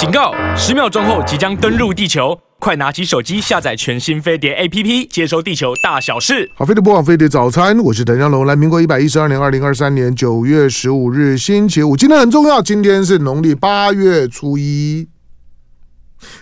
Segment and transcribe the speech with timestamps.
[0.00, 0.32] 警告！
[0.56, 6.50] 十秒钟后即将登陆地球，快拿起手机下载全新飞碟 APP，接收地球大小事。
[6.54, 8.46] 好，飞碟播放，飞碟早餐，我是邓江龙。
[8.46, 11.94] 来，民国一百一十二年二零二三年九月十五日，星期五。
[11.94, 15.06] 今天很重要，今天是农历八月初一。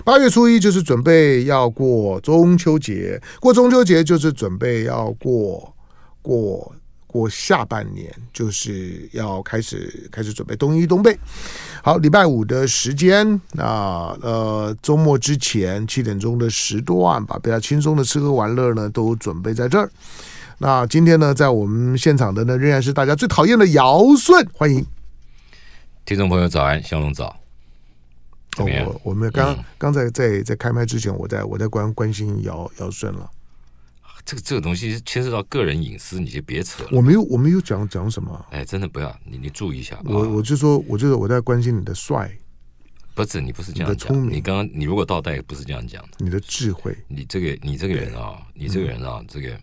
[0.04, 5.74] 八月初一就是准备要过中秋节，过中秋节就是准备要过
[6.22, 6.76] 过。
[7.08, 11.18] 过下半年就是要开始开始准备冬衣冬被。
[11.82, 13.64] 好，礼拜五的时间，那
[14.22, 19.90] 呃周末之前七点钟的时段吧，比较轻松的吃喝玩乐呢都准备在这儿。
[20.58, 24.84] 那今天呢，在我们现场的呢仍然是大家最讨厌的姚舜，欢迎
[26.04, 27.34] 听众朋友早安，湘龙早。
[28.58, 33.30] 哦，我我们刚刚才在在开麦之前，我在我在关关心姚姚舜了。
[34.28, 36.90] 这个这个东西牵涉到个人隐私，你就别扯了。
[36.92, 38.46] 我没有，我没有讲讲什么。
[38.50, 39.98] 哎，真的不要你，你注意一下。
[40.04, 42.30] 我我就说，我就是我在关心你的帅。
[43.14, 44.30] 不是，你不是这样讲。
[44.30, 46.08] 你刚刚你如果倒带，不是这样讲的。
[46.18, 49.58] 你的智慧，你这个你这个人啊，你这个人啊，这个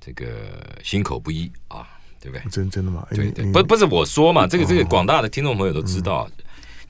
[0.00, 0.26] 这个
[0.82, 1.86] 心口不一啊，
[2.18, 2.50] 对不对？
[2.50, 3.06] 真真的吗？
[3.12, 6.28] 对对，不不是我说嘛，这个这个广大的听众朋友都知道，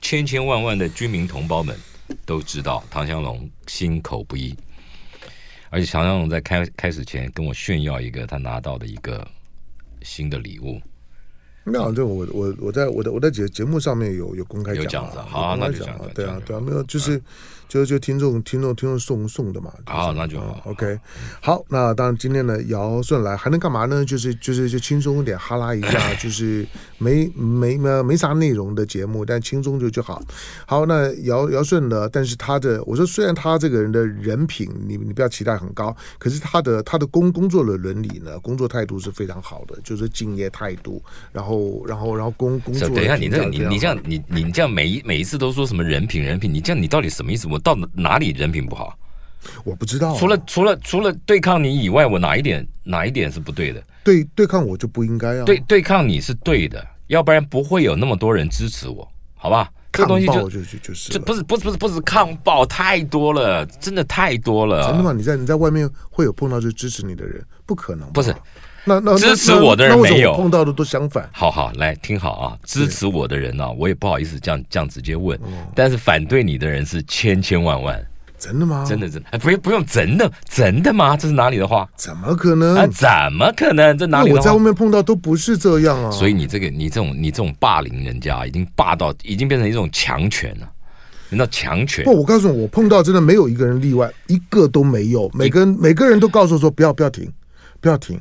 [0.01, 1.77] 千千万万的军民同胞们
[2.25, 4.55] 都知道，唐湘龙心口不一。
[5.73, 9.27] 而且唐湘龙在开开始前跟我炫耀一个他拿到的一个
[10.03, 10.79] 新的礼物。
[11.65, 15.97] 没有，就我我我在我的我在节节目上面有有公开讲有讲的，好，那就讲。
[16.13, 17.19] 对啊，对啊，没有，就是。
[17.73, 20.61] 就就听众听众听众送送的嘛，好、就是，那就好。
[20.65, 20.99] OK，
[21.41, 24.05] 好，那当然今天呢，姚舜来还能干嘛呢？
[24.05, 26.63] 就是就是就轻松一点，哈拉一下， 就是
[26.99, 30.21] 没没没没啥内容的节目，但轻松就就好。
[30.67, 32.07] 好，那姚姚舜呢？
[32.07, 41.01] 但是他的我说，虽然他这个人的人品，你你不要期待很高，可是他的他的工工作的伦理呢，工作态度是非常好的，就是敬业态度，
[41.31, 42.87] 然后然后然后工工作。
[42.89, 47.47] 等一下，你这你你这样你你这样每一每一次都说什么人品人品，你这样你到底什么意思？
[47.47, 47.59] 我。
[47.63, 48.97] 到哪里人品不好？
[49.63, 50.17] 我不知道、啊。
[50.19, 53.83] 除了除了除了对抗你以外，我哪一点哪一点是不对的？
[54.03, 55.43] 对对抗我就不应该啊。
[55.45, 59.71] 对对抗你是对的，要不然不会有那么多人支持我，好吧？
[59.91, 64.87] 这东西就就就就是这不是不是不是不是抗暴太多了，真的太多了。
[64.87, 65.13] 真的吗？
[65.13, 67.45] 你在你在外面会有碰到就支持你的人？
[67.63, 68.11] 不可能。
[68.11, 68.35] 不是，
[68.85, 71.29] 那那支持我的人没有碰到的都相反。
[71.31, 75.39] 好好来听好啊，支持我的人呢、啊，我也不好意思这样这样直接问，
[75.73, 78.03] 但是反对你的人是千千万万。
[78.37, 78.85] 真的吗？
[78.85, 81.15] 真的真的，哎，不用不用，真的真的吗？
[81.15, 81.87] 这是哪里的话？
[81.95, 82.75] 怎么可能？
[82.75, 83.97] 啊，怎么可能？
[83.97, 84.39] 这哪里的话？
[84.41, 86.11] 我在外面碰到都不是这样啊。
[86.11, 90.69] 所以你这个，你这种，你这种霸凌人家，已经霸到，已经变成一种强权了。
[91.29, 92.03] 人家强权。
[92.03, 95.31] 不，我告诉你，我碰到真的没有一个人例外，一个都没有。
[95.33, 97.31] 每个人每个人都告诉我说，不要不要停，
[97.79, 98.19] 不要停，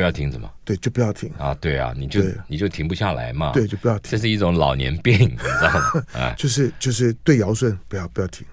[0.00, 0.50] 不要停什么？
[0.64, 1.54] 对，就不要停啊！
[1.60, 3.52] 对啊，你就你就停不下来嘛。
[3.52, 4.10] 对，就不要停。
[4.10, 6.04] 这是一种老年病，你知道吗？
[6.18, 8.46] 啊，就是就是对尧舜，不要不要停。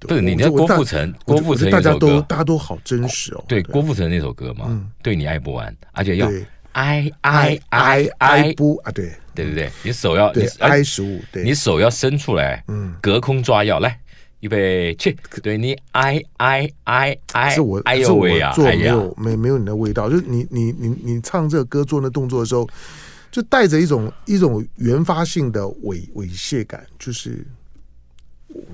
[0.00, 3.44] 不是你那郭富城，郭富城大家都大家都好真实哦。
[3.46, 6.28] 对，郭富城那首歌嘛，对你爱不完，而且要
[6.72, 13.96] 爱爱爱爱不啊，对对对对，你手要爱十五，对，你手要伸出来，嗯，隔空抓药，来
[14.42, 22.68] 预备去，对你哎哎哎哎，是我哎呦喂呀，做没有没没有你的味道，就是你你你你唱这个歌做那动作的时候，
[23.30, 27.44] 就带着一种一种原发性的猥猥亵感，就是。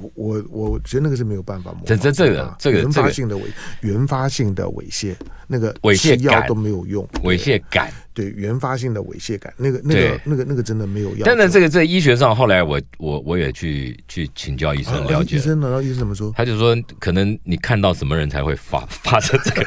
[0.03, 1.87] 我我我觉得那个是没有办法模仿。
[1.87, 3.43] 这这这个这个原发性的猥
[3.83, 5.15] 原发性的猥亵，
[5.47, 7.93] 那个猥亵药都没有用，猥亵感。
[8.19, 11.21] 对原发性的猥亵感，那个那个那个那个真的没有用。
[11.23, 15.37] 但是这个在医学上，后来我我我也去去请教医生了解。
[15.37, 15.69] 医生呢？
[15.69, 16.33] 然后医生怎么说？
[16.37, 19.65] 他就说，可能你看到什么人才会发发生这个，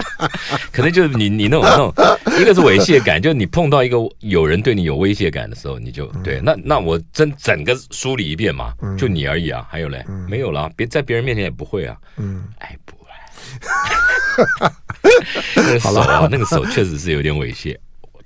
[0.72, 1.92] 可能就是你你那种那种，
[2.40, 6.40] 一个是猥亵感，就是你碰到一个有人对你有威胁感的时候，你就对。
[6.42, 11.94] 那那我真整个梳理一遍嘛，就你而已啊，还有嘞，没有了，别在别人面前也不会啊。
[12.16, 14.72] 嗯，哎不完。
[15.56, 17.76] 那个手啊，那个手确实是有点猥亵，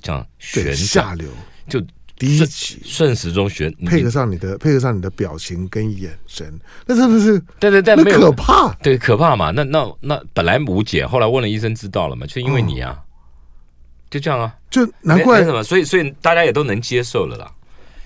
[0.07, 1.29] 这样旋下流，
[1.69, 1.81] 就
[2.17, 9.51] 第一起顺时钟旋，配合上你的配合上你的表情跟眼神，那真的是对对对，那可怕，对可怕嘛？
[9.51, 12.27] 那那那本来无解，后来问了医生知道了嘛？
[12.27, 12.99] 就因为你啊，
[14.09, 17.51] 就这样啊，就难怪什么，所以所以大家也都能接受了啦。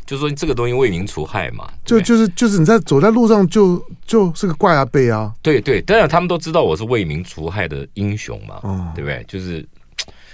[0.06, 9.25] 就说这个东西为民除害嘛，就就是就是你在走在路上就就是个怪阿伯啊，对对，当然他们都知道我是为民除害的英雄嘛，嗯、对不对？
[9.29, 9.64] 就是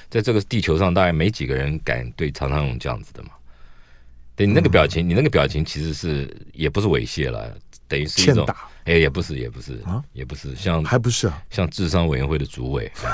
[0.08, 3.30] 在这个地球上，大概没几个人敢对常常勇这样子的嘛。
[4.34, 7.56] 对你那个表情，嗯、你那个表情其实是也不是猥亵了，
[7.88, 8.46] 等于是一种，
[8.84, 12.90] 哎，也不是，也不是啊，也不是像还不是啊，像智商委员会的主委。
[13.02, 13.10] 哎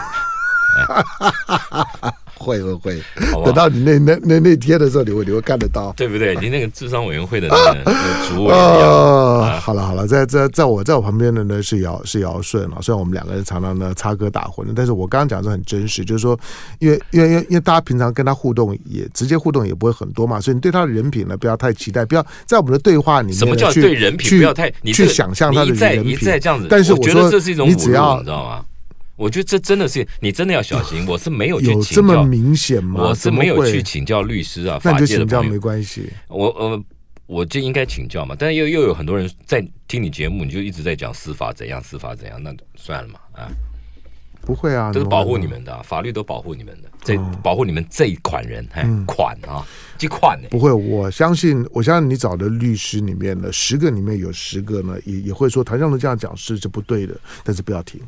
[2.42, 6.34] 会会会，好好等到你那那那那天的时候，你会你会看得到，对不对？
[6.40, 7.92] 你那个智商委员会的那个
[8.28, 9.40] 主委一样。
[9.40, 16.36] 啊，好了好了，在在在我在我旁边的呢是姚是姚顺啊，虽然我们两个人常常呢插科打诨，但是我刚刚讲的是很真实，就是说，
[16.80, 28.64] 因为因为因为因为大家平常跟他互动也直接互动也不会很多嘛，所以你对他的人品呢不要太期待，不要在我们的对话里面什么叫对人品不要太你去想象他的人品，一再这样子，但是我觉得这是一种你只要你知道吗？
[29.22, 31.06] 我觉得这真的是你真的要小心。
[31.06, 33.00] 我是没有去有这么明显吗？
[33.00, 36.10] 我是没有去请教律师啊，那就请教没关系。
[36.26, 36.84] 我呃，
[37.26, 38.34] 我就应该请教嘛。
[38.36, 43.48] 但是又又有很多人在听你节目，你就一直在讲司法怎样，司法怎样，那算了嘛啊。
[44.44, 49.64] 不会啊，都是保护你们的，法律都保护你们的，这保护你们这一款人，哎，款啊，
[49.96, 50.48] 这款呢？
[50.50, 57.14] 不会，我相信，我相信你找的律师里面的，十个里面有十个呢，也也会说台上的这样讲是是不对的，
[57.44, 58.00] 但是不要听。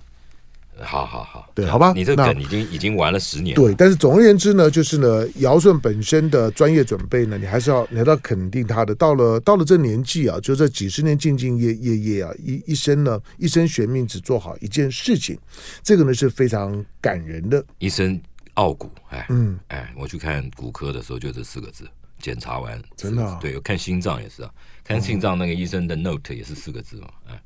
[0.84, 3.62] 好好好，对，好吧，你这个梗已经已经玩了十年了。
[3.62, 8.94] 对，但是总而言之呢，就是呢，尧舜本身的专业准备呢，你还是要你还要肯定他的。
[8.94, 15.38] 到了到了这年纪啊，就这几十年兢兢业业业啊，一一生呢，一生悬命只做好一件事情，
[15.82, 17.64] 这个呢是非常感人的。
[17.78, 18.20] 一生
[18.54, 21.88] 傲骨，哎，嗯，哎，我去看骨科的时候就这四个字，
[22.20, 24.50] 检查完真的、啊，对，我看心脏也是啊，
[24.84, 27.42] 看心脏那个医生的 note 也是四个字嘛，哎，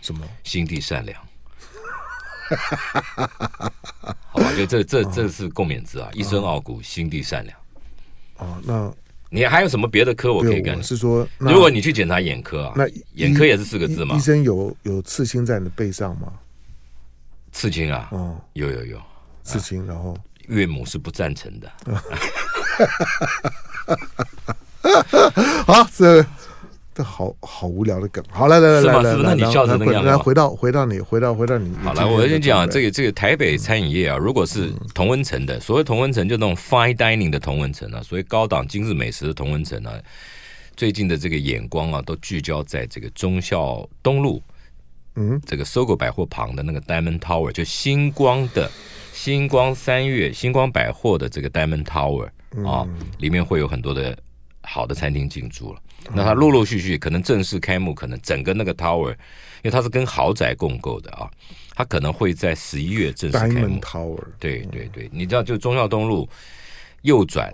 [0.00, 0.24] 什么？
[0.44, 1.20] 心地善良。
[4.30, 6.08] 好吧，就这这这是共勉之啊！
[6.12, 7.56] 一生傲骨，心地善良。
[8.38, 8.92] 哦，那
[9.30, 10.82] 你还有什么别的科我可以干？
[10.82, 14.14] 是说，如果你去检查眼科啊，那眼科也是四个字吗？
[14.16, 16.32] 医生有有刺青在你的背上吗？
[17.52, 18.08] 刺青啊？
[18.12, 19.00] 哦，有有有
[19.42, 20.16] 刺青，然后
[20.48, 21.72] 岳母是不赞成的。
[25.66, 26.24] 好，这。
[26.94, 31.74] 这好好无聊的梗，好来来来来来，那你笑成那样，来回到回到你回到回到你。
[31.82, 39.92] 好来，我先讲这个这个台北餐饮业啊，如果是同温层的，所谓同温层就那种 fine dining 的同温层啊，所谓高档精致美食的同温层啊，
[40.76, 44.40] 最近的这个眼光啊，都聚焦在这个忠孝东路，
[45.16, 48.70] 嗯，这个 SOGO 百货旁的那个 Diamond Tower，就星光的
[49.12, 52.28] 星光三月星光百货的这个 Diamond Tower
[52.64, 52.86] 啊，
[53.18, 54.16] 里面会有很多的
[54.62, 55.80] 好的餐厅进驻了。
[56.12, 61.30] 那它陆陆续续可能正式开幕，可能整个那个 tower，因为它是跟豪宅共构的啊，
[61.74, 63.80] 它可能会在十一月正式开幕。
[63.80, 66.28] tower，对对对，你知道就中孝东路
[67.02, 67.52] 右转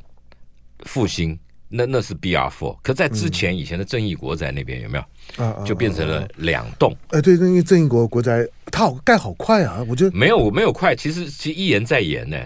[0.81, 1.39] 复兴，
[1.69, 5.45] 那那是 BR Four，可在之前以前的正义国宅那边有没有？
[5.45, 6.93] 啊，就变成了两栋。
[7.11, 12.37] 哎，对，因为正义国国宅它好盖好快啊，我觉得没有没有快，其实其实一延再延呢，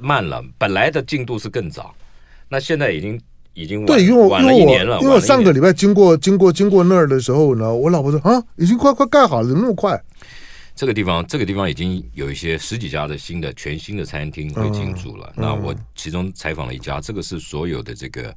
[0.00, 1.94] 慢了，本来的进度是更早，
[2.48, 3.20] 那现在已经。
[3.60, 10.00] 已经对，因为我因为我因为我上个礼拜经过经过经过那儿的时候呢，我老婆说啊，已经快快盖好了，怎么那么快？
[10.74, 15.30] 这个地方这个地方已经有一些十几家的新的全新的餐厅会进驻了。
[15.36, 18.34] 嗯、那我其中采访了一家，这个是所有的这个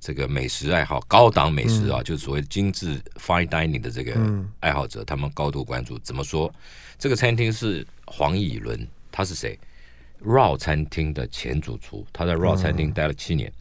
[0.00, 4.18] 这个美食爱好高档美食啊，嗯、就是所谓精致 fine dining 的这个
[4.58, 5.96] 爱好者，嗯、他们高度关注。
[6.00, 6.52] 怎么说？
[6.98, 9.56] 这个餐厅是黄以伦，他是谁
[10.26, 13.52] ？Raw 餐厅的前主厨，他在 Raw 餐厅待了七年。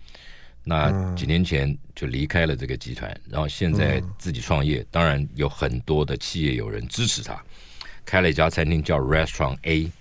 [0.66, 0.70] 嗯。
[0.70, 7.42] 那几年前就离开了这个集团，然后现在自己创业，当然有很多的企业有人支持他，
[8.06, 9.92] 开了一家餐厅叫 Restaurant A，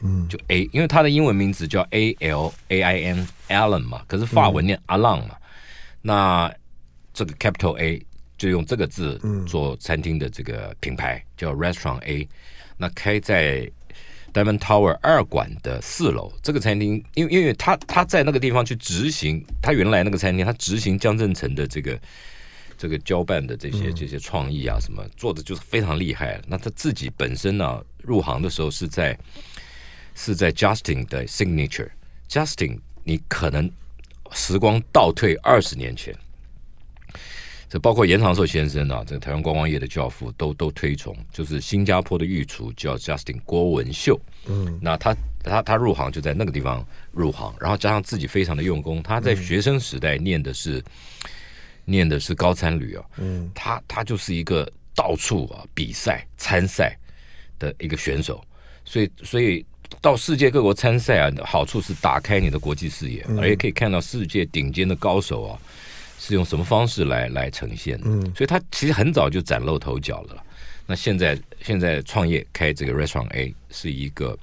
[0.00, 5.36] 嗯，就 A，因为他的英文名字叫 A L A I N Allen 嘛，可是法文念 Alan 嘛，
[6.00, 6.52] 那
[7.12, 8.00] 这个 Capital A
[8.38, 12.28] 就用这个字做餐厅的这个品牌叫 Restaurant A，
[12.76, 13.70] 那开在。
[14.34, 21.98] Diamond Tower 二馆的四楼，这个餐厅，因为因为他他在那个地方去执行，他原来那个餐厅，他执行江振成的这个
[22.76, 26.42] 这个交办的这些这些创意啊，什么做的就是非常厉害。
[26.48, 29.16] 那他自己本身呢、啊，入行的时候是在
[30.16, 31.90] 是在 Justin 的 Signature。
[32.28, 33.70] Justin，你可能
[34.32, 36.12] 时光倒退二十年前。
[37.74, 44.16] 这包括严长寿先生啊，这个台湾观光业的教父都都推崇，就是新加坡的御厨叫 Justin 郭文秀，
[44.46, 45.12] 嗯，那他
[45.42, 50.84] 他他入行就在那个地方入行，然后加上自己非常的用功，他在学生时代念的是、嗯、
[51.84, 56.96] 念的是高餐旅啊，嗯，他他就是一个到处啊比赛参赛
[57.58, 58.40] 的一个选手，
[58.84, 59.66] 所以所以
[60.00, 65.58] 到世界各国参赛啊，好处是打开你的国际视野，而且可以看到世界顶尖的高手啊。
[66.26, 68.04] 是用什么方式来来呈现的？
[68.06, 70.42] 嗯，所以他其实很早就崭露头角了。
[70.86, 74.38] 那现在现在创业开这个 Restaurant A 是一个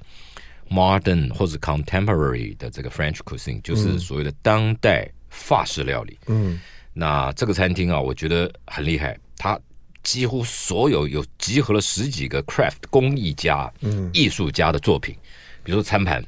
[0.70, 6.16] modern 或者 contemporary 的这个 French cuisine，就是所谓的当代法式料理。
[6.26, 6.60] 嗯，
[6.92, 9.58] 那这个餐厅啊，我觉得很厉害，它
[10.04, 15.16] 几乎所有有集合了十几个 craft 工艺家、嗯，艺术家的作品，
[15.64, 16.24] 比如说餐盘，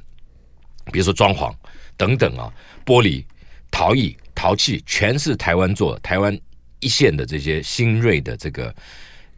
[0.92, 1.54] 比如说装潢
[1.96, 2.52] 等等啊，
[2.84, 3.24] 玻璃、
[3.70, 6.38] 陶艺、陶器，全是台湾做，台湾
[6.80, 8.74] 一线的这些新锐的这个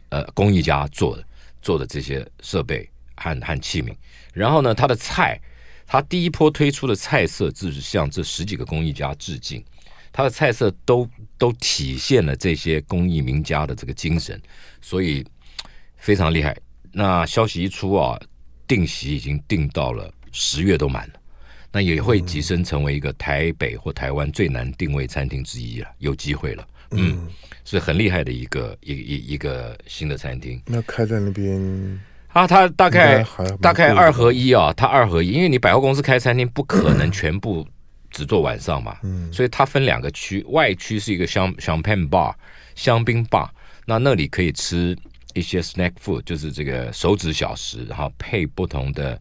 [0.09, 1.25] 呃工艺家做的
[1.61, 3.95] 做的这些设备和和器皿。
[4.33, 5.41] 然后呢，他的菜，
[5.87, 9.65] 他第一波推出的菜色，就是向这十几个工艺家致敬。
[10.13, 14.41] 他的菜色都都体现了这些工艺名家的这个精神，
[14.81, 15.23] 所以
[15.99, 16.57] 非常厉害。
[16.91, 18.19] 那消息一出啊，
[18.67, 21.21] 订席已经订到了十月都满了，
[21.73, 26.67] 那也会跻身成为一个台北或台湾最难定位餐厅之一了，有机会了。
[26.93, 27.29] 嗯，
[27.65, 30.61] 是很厉害的一个一一一个新的餐厅。
[30.67, 32.01] 那开在那边。
[32.29, 33.25] 啊，它大概
[33.63, 37.67] 大概二合一啊，它二合一，因为你百货公司开餐厅不可能全部
[38.11, 42.35] 只做晚上嘛，嗯，所以它分两个区，外区是一个香香槟 bar
[42.75, 43.49] 香槟 bar，
[43.87, 44.95] 那那里可以吃
[45.33, 49.19] 一些 snack food，就是这个手指小食，然后配不同的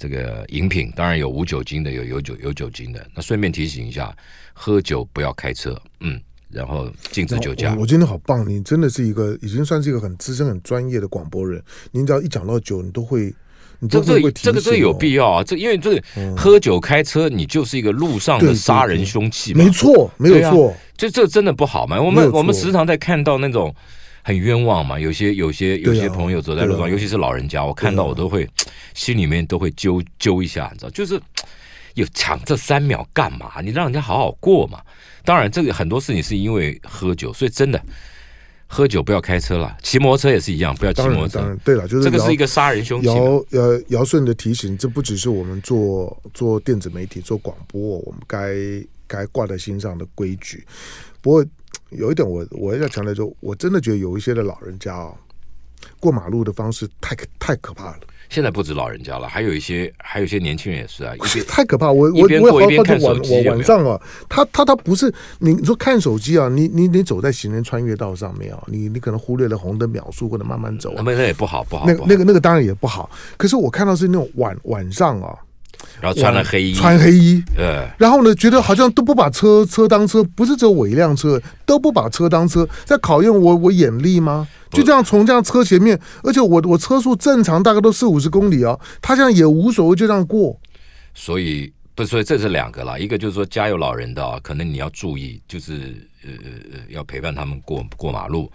[0.00, 3.06] 这个饮品，当然有无酒精的，有有酒有酒精的。
[3.14, 4.16] 那顺便提醒一下，
[4.54, 6.18] 喝酒不要开车，嗯。
[6.52, 7.76] 然后禁止酒驾。
[7.78, 11.62] 我今天好棒，你真的是一个已经算是一个很资深、很专业的广播人。
[11.92, 13.32] 您只要一讲到酒，你都会，
[13.78, 15.44] 你都会会提这个这个有必要啊！
[15.44, 16.02] 这因为这个
[16.36, 19.62] 喝酒开车，你就是一个路上的杀人凶器嘛。
[19.62, 20.74] 没错，没有错。
[20.96, 22.02] 这这真的不好嘛？
[22.02, 23.72] 我们我们时常在看到那种
[24.22, 24.98] 很冤枉嘛。
[24.98, 28.48] 有些有些有些朋友走在路上，尤其是老人家，我看到我都会
[28.94, 31.20] 心里面都会揪揪一下，你知道，就是
[31.94, 33.60] 有抢这三秒干嘛？
[33.62, 34.80] 你让人家好好过嘛。
[35.24, 37.80] 当然，这个很多事情是因为喝酒，所以真的
[38.66, 39.76] 喝酒不要开车了。
[39.82, 41.38] 骑摩托车也是一样，不要骑摩托车。
[41.40, 43.08] 当然，对了，就是这个是一个杀人凶器。
[43.08, 48.54] 姚呃姚顺的提醒，这不只是我们做做电子媒体、做广播，我们该
[49.06, 50.64] 该挂在心上的规矩。
[51.20, 51.44] 不过
[51.90, 55.14] 有一点我，我我要强调，就我真的觉得有一些的老人家啊、哦，
[55.98, 57.98] 过马路的方式太太可怕了。
[58.28, 61.12] 现在不止老人家了，还有一些，还有一些年轻人也是啊。
[61.48, 61.90] 太可怕！
[61.90, 71.84] 我我我好好看晚我晚上啊，他他他不是你你说看手机啊，你你你走在行人穿越道上面啊，你你可能忽略了红灯秒数或者慢慢走，那那也不好不好。
[71.88, 73.10] 那那个那个当然也不好。
[73.36, 75.36] 可是我看到是那种晚晚上啊，
[76.00, 84.48] 然后穿了黑衣，穿黑衣，呃，然后呢，觉得好像都不把车车当车，不是只有我一辆车，都不把车当车，在考验我我眼力吗？
[84.70, 90.58] 就这样从这样车前面，而且我我车速正常，大概都四五十公里啊，他这样也无所谓，就这样过。
[91.12, 96.30] 所以不，所以这是两个啦，一个就是说家有老人的啊，可能你要注意，就是呃
[96.72, 98.50] 呃要陪伴他们过过马路，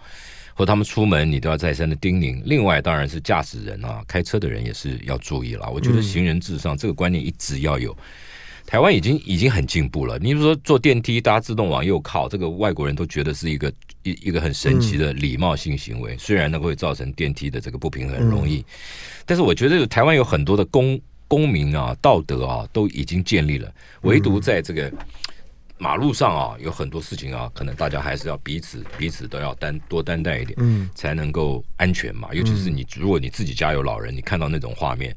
[0.56, 2.42] 或他们出门你都要再三的叮咛。
[2.46, 5.70] 另外当然是驾驶人啊，开车的人也是要注意了。
[5.70, 7.94] 我觉得行人至上这个观念一直要有。
[8.64, 10.18] 台湾已经已经很进步了。
[10.18, 13.72] 你比如说坐电梯，大家自动往右靠，这个外国人都觉得是一个
[14.02, 16.16] 一一个很神奇的礼貌性行为。
[16.18, 18.64] 虽然呢会造成电梯的这个不平衡，很容易，
[19.24, 23.72] 但是我觉得台湾有很多的公公民啊、道德啊都已经建立了。
[24.00, 24.92] 唯独在这个
[25.78, 32.28] 马路上啊，有很多事情啊，可能大家还是要彼此彼此都要担多担待一点，嗯，才能够安全嘛。
[32.32, 35.16] 尤其是你如果你自己家有老人，你看到那种画面。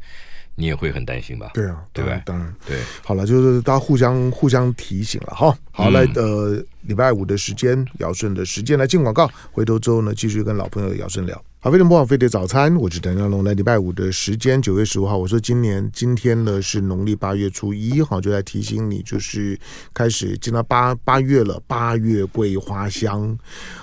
[0.55, 1.51] 你也会很担心吧？
[1.53, 2.21] 对啊，对吧？
[2.25, 2.77] 当然，对。
[3.01, 5.57] 好了，就是大家互相互相提醒了哈。
[5.71, 11.39] 好，来，呃，礼拜五的时间，姚顺的时间来进广告，回头之后呢，继续跟老朋友姚顺聊。
[11.61, 13.43] 好，飞碟播放飞碟早餐，我是邓家龙。
[13.43, 19.59] 来礼拜五的时间，九月十五号，我说今年今天呢是农历八月初一，哈，就在提醒你，就是
[19.93, 23.37] 开始进到八八月了，八月桂花香。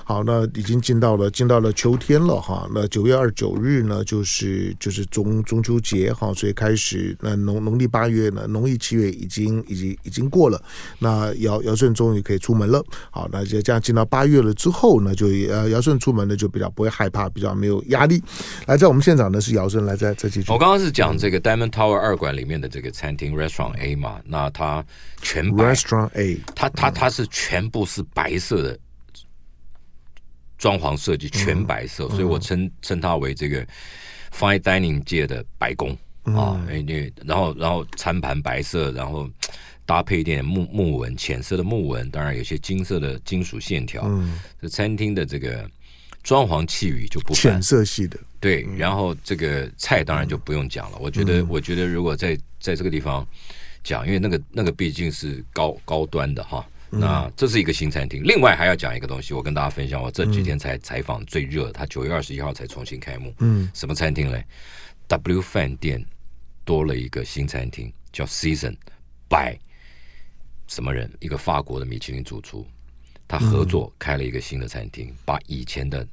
[0.04, 2.66] 好，那已经进到了进到了秋天了，哈。
[2.74, 10.58] 那九月二十九日呢，就是就是中中秋节，哈，所以开始那农农历八月呢，农历七月已经已经已经过了。
[10.98, 12.82] 那姚姚顺终于可以出门了。
[13.10, 17.66] 好，那就这样进到八月了之后呢，就呃尧舜出门呢就比较不会害怕，比较没。
[17.66, 18.22] 有压力，
[18.68, 20.52] 来在我们现场呢是尧舜来在这继续。
[20.52, 24.84] 我刚刚是讲这个 Diamond Tower 二馆里面的这个餐厅 Restaurant A 嘛，那它
[25.20, 25.74] 全白。
[25.74, 28.78] Restaurant A，它它它是全部是白色的
[30.56, 33.66] 装潢设计，全白色，所以我称称它为这个
[34.32, 35.98] Fine Dining 界的白宫。
[36.22, 39.28] 啊，因为然后然后餐盘白色，然后
[39.86, 45.66] 搭配一点木木纹，浅色的木纹，当然有些金色的金属线条，嗯，这餐厅的这个。
[46.22, 50.98] 装潢气宇就不浅色系的，对，然后这个菜当然就不用讲了。
[51.00, 53.24] 我觉得，我觉得如果在在这个地方
[53.84, 58.24] 讲，因为那个那个毕竟是高高端的哈，那这是一个新餐厅。
[58.24, 63.32] 另外还要讲一个东西，我跟大家分享，我这几天才采访最热，他九月二十一号才重新开幕。
[63.38, 64.44] 嗯，什么餐厅嘞
[65.06, 66.04] ？W 饭店
[66.64, 68.74] 多了一个新餐厅，叫 Season
[69.28, 69.56] by
[70.68, 71.10] 什么人？
[71.20, 72.66] 一个法国的米其林主厨。
[73.28, 76.06] 他合作开了一个新的餐厅，把以前的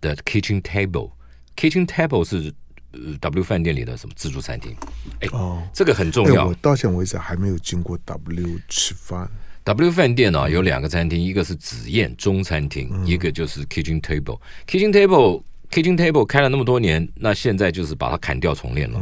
[0.00, 2.52] 的 kitchen table，kitchen table 是
[2.90, 4.74] 呃 W 饭店里的什么自助餐厅。
[5.20, 6.46] 哎，哦，这个很重要。
[6.46, 9.30] 我到现在为止还没有经过 W 吃饭。
[9.62, 14.40] W 饭店呢、啊、有两个餐厅，一个是紫燕中餐厅，嗯、一个就是 Kitchen Table。
[14.66, 18.98] Kitchen Table Kitchen Table 开了那么多年，那现在就是把它砍掉重练了。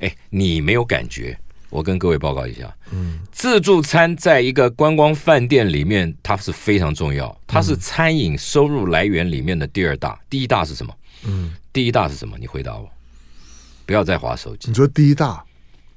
[0.00, 1.38] 哎、嗯，你没有感觉？
[1.74, 10.96] 我跟各位报告一下，嗯，自助餐在一个观光饭店里面，它是非常重要，它是餐饮收入来源里面的第二大，第一大是什么？
[11.24, 12.38] 嗯，第一大是什么？
[12.38, 12.88] 你回答我，
[13.84, 14.68] 不要再划手机。
[14.68, 15.44] 你说第一大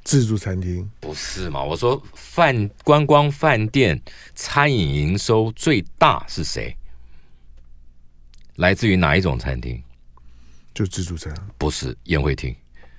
[0.03, 1.63] 自助餐厅不是嘛？
[1.63, 4.01] 我说饭观光饭店
[4.34, 6.75] 餐饮营收最大是谁？
[8.55, 9.79] 来自于哪一种餐厅？
[10.74, 12.55] 就自助餐，不是宴会厅。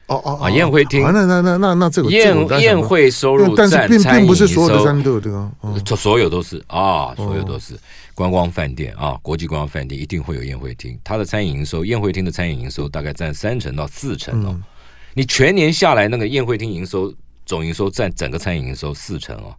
[0.08, 0.50] 哦哦啊！
[0.50, 7.78] 宴会厅，那那那那那这个宴宴会收入，但是并并不是所有的餐都有这个，所有都是啊，所有都是
[8.14, 14.58] 观光饭店啊，国际观光饭店一定会有宴会厅，它的餐饮营收，宴会厅的餐饮营收大概占三成到四成哦。
[15.14, 17.12] 你全年下来，那个宴会厅营收
[17.44, 19.54] 总营收占整个餐饮营收四成哦。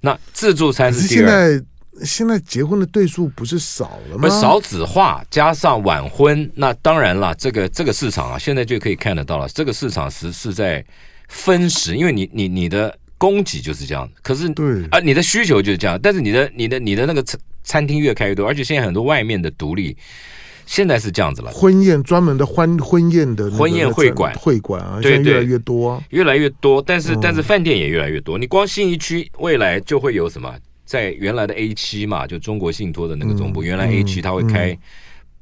[0.00, 1.60] 那自助餐是第二。
[2.02, 4.28] 现在结婚的对数不是少了吗？
[4.28, 9.48] 少子化加上晚婚，那当然了，这个这个市场啊，现在就可以看得到了。
[9.48, 10.84] 这个市场是是在
[11.28, 15.98] 分时，因为你你你的供给就是这样，可是对啊，你的需求就是这样。
[16.02, 19.96] 但是你的你的你的那个餐餐厅越开越多，而且现在很多外面的独立，
[20.66, 21.50] 现在是这样子了。
[21.52, 26.82] 婚宴专门的婚婚宴的婚宴会馆会馆啊，对对，越来越多啊，越来越多。
[26.82, 28.36] 但是但是饭店也越来越多。
[28.36, 30.52] 你光信义区未来就会有什么？
[30.84, 34.76] 在原来的 A 七嘛，就中国信托的那个总部，嗯、原来 A 七它会开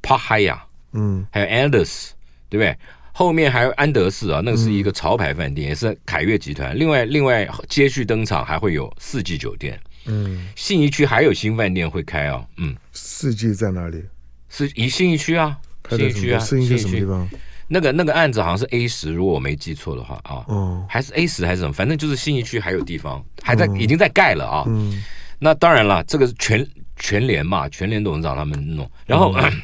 [0.01, 0.59] Hyatt，
[0.93, 2.09] 嗯，还有 Anders，
[2.49, 2.77] 对不对？
[3.15, 6.75] 后面还有安德士啊，那个是一个潮牌饭店，嗯、也是凯悦集团。
[6.77, 14.03] 另外，另外接续登场还会有四季酒店，嗯，信义区还有新饭店会开啊，嗯，四季在哪里？
[14.49, 15.55] 是以信义区啊，
[15.89, 17.29] 信义区啊，信义区什么地方？
[17.67, 21.73] 那个那个案子好像是 A 十，如果我没记错的话啊，哦，还是 A 十还是什么？
[21.73, 25.03] 反正就是信义区还有地方还在，已经在盖了啊，嗯。
[25.43, 29.61] 那当然了，这个是全全联嘛，全联董事长他们弄，然后，嗯、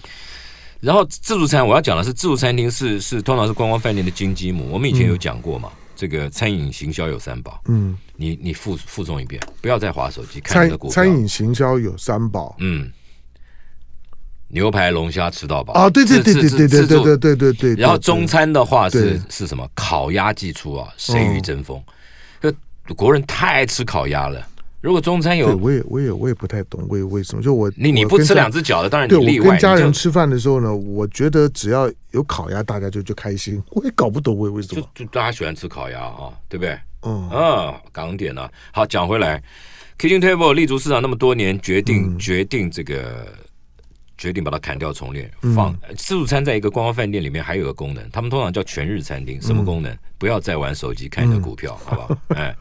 [0.80, 10.94] 然后自助餐我要讲的是自助餐厅是是通常是观光饭店的金鸡母，我们以前有讲过嘛，嗯、这个餐饮行销有三宝，嗯，你你复复诵一遍，不要再划手机看你的股票。
[10.94, 12.92] 餐饮行销有三宝，嗯，
[14.48, 15.72] 牛排龙虾吃到饱。
[15.72, 19.66] 啊，对对对对对对对对对对对，然后中餐的话是是什么？
[19.74, 21.82] 烤鸭季出啊，谁与争锋？
[22.40, 22.54] 这、哦、
[22.94, 24.46] 国人太爱吃烤鸭了。
[24.80, 29.44] 如果中餐有，我也我也我也不太懂为为什么，就我你你不吃两只脚的，当然你例外。
[29.44, 33.62] 对，我跟家人吃饭的时候呢，我觉得只要有烤鸭，大家就就开心。
[33.72, 36.78] 我也搞不懂为为什么，就就大家喜欢吃烤鸭啊，对不对？
[37.02, 38.48] 嗯啊，港点呢？
[38.72, 39.42] 好，讲回来
[39.98, 43.26] ，Kitchen Table 立足市场那么多年，决定决定这个
[44.16, 49.94] 决定把它砍掉重练，放自助餐在一个观光饭店里面还有个功能，他们通常叫全日餐厅，什么功能？
[50.16, 52.18] 不要再玩手机看你的股票，好不好？
[52.36, 52.56] 哎。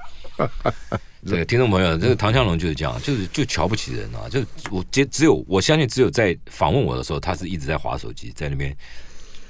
[1.25, 4.29] 这个听众朋友，这个唐湘龙就是这样，就是就瞧不起人啊！
[4.29, 4.39] 就
[4.71, 8.73] 我只只有我相信，只有在访问我的时候，他是一直在划手机，在那边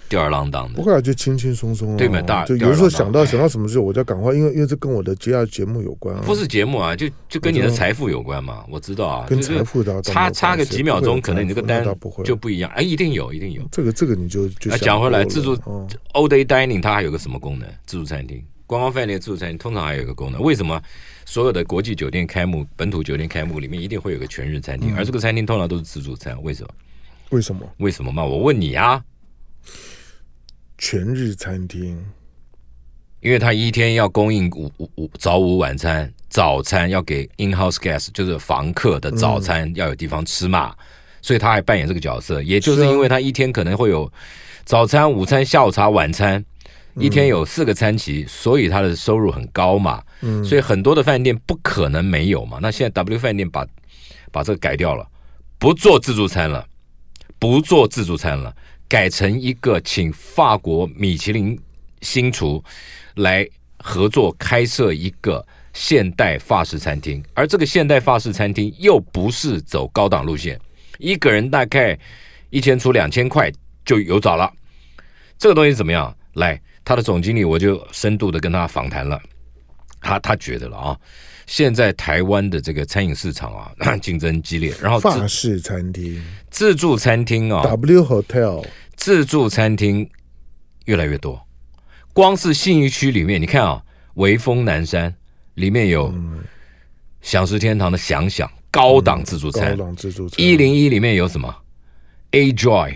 [0.08, 0.74] 吊儿郎当的。
[0.74, 1.96] 不会啊，就轻轻松松啊。
[1.96, 6.24] 对嘛，大就有时候想到想到什么事，我就赶快，因为因为这跟我的接下来节目有关啊。
[6.26, 8.66] 不是节目啊，就就跟你的财富有关嘛。
[8.68, 11.86] 我知道啊，跟财富的差差个几秒钟，可能你这个单
[12.24, 12.72] 就不一样。
[12.72, 13.62] 哎，一定有，一定有。
[13.72, 15.56] 这个这个你就就讲回来，自助
[16.14, 17.70] all day dining 它还有个什么功能？
[17.86, 18.44] 自助餐厅。
[18.66, 20.80] 观光饭店自助餐厅通常还有一个功能，为什么
[21.30, 26.36] 所有的国际酒店开幕、本土酒店开幕里面一定会有个全日餐厅，嗯、而这个餐厅通常都是自助餐？
[26.42, 26.70] 为什么？
[27.30, 27.72] 为什么？
[27.78, 28.26] 为什么嘛？
[28.26, 29.00] 我问你啊！
[30.80, 32.04] 全日餐厅，
[33.20, 40.78] 因为他一天要供应午午午早午晚餐，早餐要给 in house guest，就是房客的早餐要有地方吃嘛，嗯、
[41.22, 42.42] 所以他还扮演这个角色。
[42.42, 44.12] 也就是因为他一天可能会有
[44.66, 46.44] 早餐、午餐、下午茶、晚餐。
[47.00, 50.04] 一天有四个餐期，所以他的收入很高嘛。
[50.22, 52.60] 嗯，所以很多的饭店不可能没有嘛。
[52.62, 53.66] 那现在 W 饭店把
[54.32, 55.08] 把这个改掉了，
[55.58, 56.68] 不做自助餐了，
[57.40, 58.54] 不做自助餐了，
[58.88, 61.58] 改成一个请法国米其林
[62.02, 62.62] 星厨
[63.16, 70.60] 来合作开设一个现代法式餐厅，而这个现代法式餐厅又不是走高档路线，
[70.98, 71.98] 一个人大概
[72.50, 73.50] 一千出两千块
[73.86, 74.52] 就有找了。
[75.38, 76.14] 这个东西怎么样？
[76.34, 76.62] 来。
[76.90, 79.22] 他的总经理，我就深度的跟他访谈了，
[80.02, 81.00] 他他觉得了啊，
[81.46, 83.72] 现在台湾的这个餐饮市场啊，
[84.02, 90.10] 竞争激烈，然后法式餐厅、自助餐厅啊，W Hotel 自助餐厅
[90.86, 91.40] 越来越多，
[92.12, 93.84] 光是信义区里面，你看啊，
[94.16, 95.14] 微风南山
[95.54, 96.12] 里面有
[97.22, 101.56] 享食天堂的想想高档自助餐，高档自助餐，一零一里面有什么
[102.32, 102.96] ？A Joy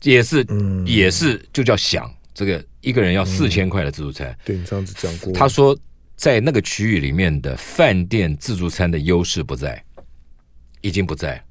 [0.00, 0.46] 也是，
[0.86, 2.10] 也是就叫饗。
[2.32, 4.28] 这个一个人要四千块的自助餐。
[4.28, 5.76] 嗯、对你上次讲过，他说
[6.16, 9.82] 在那个区域里面的饭店自助餐的优势不在，
[10.80, 11.42] 已经不在。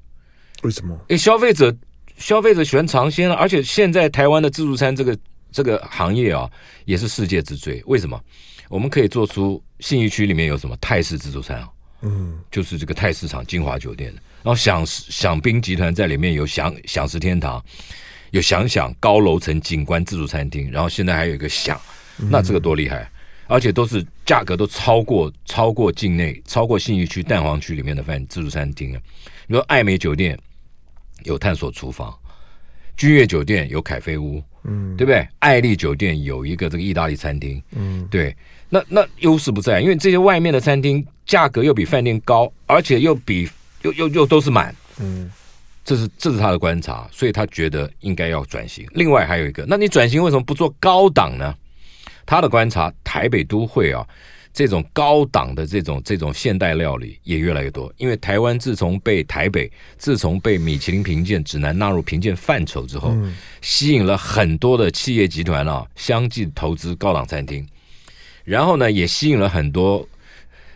[0.62, 0.94] 为什么？
[1.08, 1.76] 因为消费者
[2.16, 5.18] 消费者喜欢尝鲜了，而且现在台湾的自助餐这个
[5.52, 6.50] 这个行业啊，
[6.84, 7.82] 也是世界之最。
[7.86, 8.18] 为什么？
[8.70, 11.68] 我们可以做出信义区里面有什么泰式自助餐啊？
[12.00, 17.62] 嗯，就是这个泰市场金华酒店，然后享享宾集团在里面有享享食天堂，
[18.34, 21.80] 有想想高楼层景观自助餐厅，然后现在还有一个想，
[22.16, 23.08] 那这个多厉害！
[23.46, 29.00] 而且都是价格都超过超过境内超过信义区蛋黄区里面的饭自助餐厅啊。
[29.46, 30.36] 你说艾美酒店
[31.22, 32.12] 有探索厨房，
[32.96, 35.24] 君悦酒店有凯菲屋，嗯，对不对？
[35.38, 38.36] 爱丽酒店有一个这个意大利餐厅，嗯，对。
[38.68, 43.48] 那那优势不在，因为这些外面的餐厅价格又比饭店高，而且又比
[43.82, 45.30] 又又又都是满，嗯，
[45.84, 48.86] 这是这是他的观察，所以他觉得应该要转型。
[48.92, 51.54] 另外还有一个，那你转型为什么不做高档呢？
[52.24, 54.02] 他的观察，台北都会啊，
[54.52, 67.66] 这种高档的这种这种现代料理也越来越多，因为台湾自从被台北自从被米其林评鉴指南纳入评鉴范畴之后，嗯，吸引了很多的企业集团啊，相继投资高档餐厅。
[68.44, 70.08] 然后呢，也吸引了很多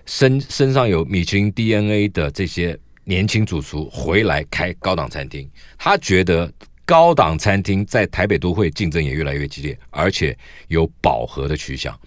[0.05, 5.51] 身身上有米其林 DNA 的这些年轻主厨回来开高档餐厅。
[5.79, 6.53] 他觉得
[6.85, 11.99] 高档餐厅在台北都会竞争也越来越激烈，而且有饱和的趋向。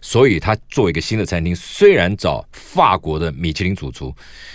[0.00, 4.12] 所以他做一个新的餐厅，虽然找法国的米其林主厨，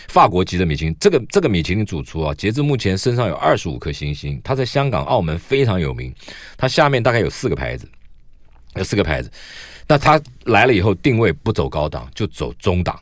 [0.10, 4.40] 法国籍的米其林，这个这个米其林主厨啊，截至目前身上有二十五颗星星。
[4.44, 6.14] 他在香港、澳门非常有名。
[6.58, 7.88] 他下面大概有四个牌子，
[8.76, 9.32] 有四个牌子。
[9.88, 13.00] 那他来了以后，定位不走高档，就走中档。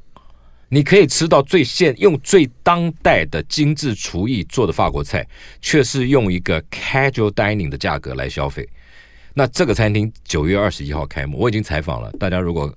[0.74, 5.28] 你可以吃到最现用最当代的精致厨艺做的法国菜，
[5.60, 8.66] 却是用一个 casual dining 的价格来消费。
[9.34, 12.10] 那这个餐厅九月二十一号开幕，我已经采访了。
[12.14, 12.74] 大家如果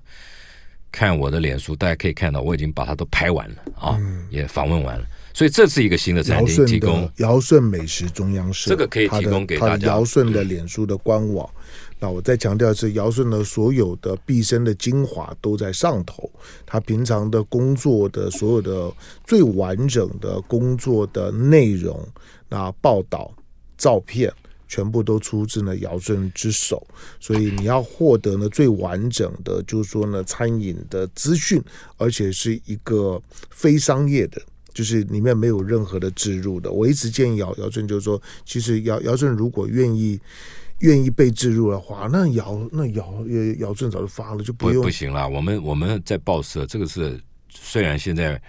[0.90, 3.96] 看我的脸书，大家可以看到我已经把它都拍完了啊，
[4.28, 5.06] 也访问完了。
[5.34, 9.88] 所以这是一个新的餐厅，提供尧舜美食中央社，这个可以提供给大家。
[9.88, 11.46] 尧舜的脸书的官网。
[11.98, 16.30] 那我再强调的是，尧舜的所有的毕生的精华都在上头。
[16.64, 18.92] 他平常的工作的所有的
[19.24, 22.06] 最完整的工作的内容，
[22.48, 23.34] 那报道、
[23.76, 24.32] 照片，
[24.68, 26.86] 全部都出自呢尧舜之手。
[27.18, 31.60] 所以你要获得呢最完整的，就是说呢餐饮的资讯，
[31.96, 33.20] 而且是一个
[33.50, 34.42] 非商业的，
[34.74, 36.70] 就是里面没有任何的置入的。
[36.70, 40.20] 我一直建议尧尧舜，就是说，其实尧尧舜如果愿意。
[40.80, 45.26] 愿意被置入的话，那姚那尧尧尧舜早就发了，就不用不，不行了。
[45.26, 48.42] 我们我们在报社，这个是虽然现在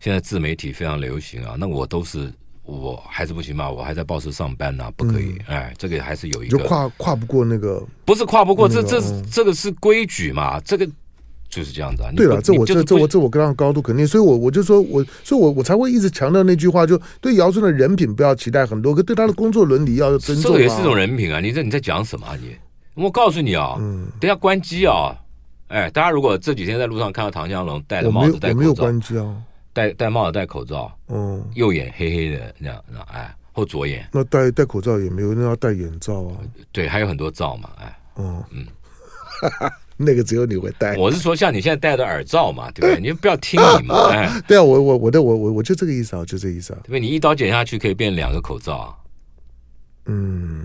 [0.00, 5.32] 现在自媒体非常流行啊，那我都是我还是不行嘛，我还在报社上班呢、啊，不可以。
[5.48, 10.88] 嗯、哎，这个还是有一个就跨跨不过那个，不是跨不过，这这、嗯、这个是规矩嘛，这个。
[11.52, 12.10] 就是这样子啊！
[12.16, 20.54] 对了，这我这这我这我跟他高度肯定，所以我我就说我，所以我我才会一直强调那句话，就对尧舜的人品不要期待很多，可对他的工作伦理要尊重。
[20.54, 21.40] 这也是一种人品啊！
[21.40, 22.56] 你这你在讲什么啊你？
[22.94, 25.14] 我告诉你啊，嗯，等下关机啊！
[25.68, 29.36] 哎，大家如果这几天在路上看到唐湘龙戴着帽子戴口罩，我没有关机啊，
[29.74, 36.36] 戴戴帽子戴口罩，嗯，右眼黑黑的那样，哎，或左眼，那戴戴口罩也没有，那要戴眼罩啊。
[36.72, 38.66] 对，还有很多罩嘛，哎，嗯嗯。
[40.04, 42.98] 那个只有你会戴，我是说像你现在戴的耳罩嘛，对不对？
[43.00, 47.00] 你就不要听你嘛， 哎，对啊，我我我的我我我就这个意思啊，就这个意思啊，对不对？
[47.00, 48.94] 你一刀剪下去可以变两个口罩啊，
[50.06, 50.64] 嗯，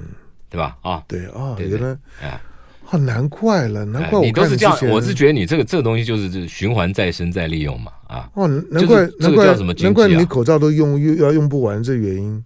[0.50, 0.78] 对吧？
[0.82, 2.41] 啊，对啊，原来哎，
[2.89, 12.43] 啊，难怪了，难怪你都是这样，我是觉得你这个这个东西就是循环再生再利用嘛，啊，哦，难怪难怪难怪你口罩都用用要用不完这原因，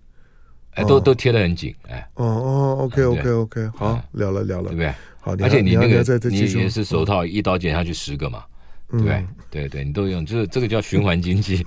[0.73, 4.93] 哎，都都贴得很紧，哎，哦哦，OK OK OK，好，聊了聊了，对不对？
[5.21, 8.43] 好，而且你那个你也是手套一刀剪下去十个嘛，
[8.91, 9.25] 对对？
[9.49, 11.65] 对对，你都用，就是这个叫循环经济。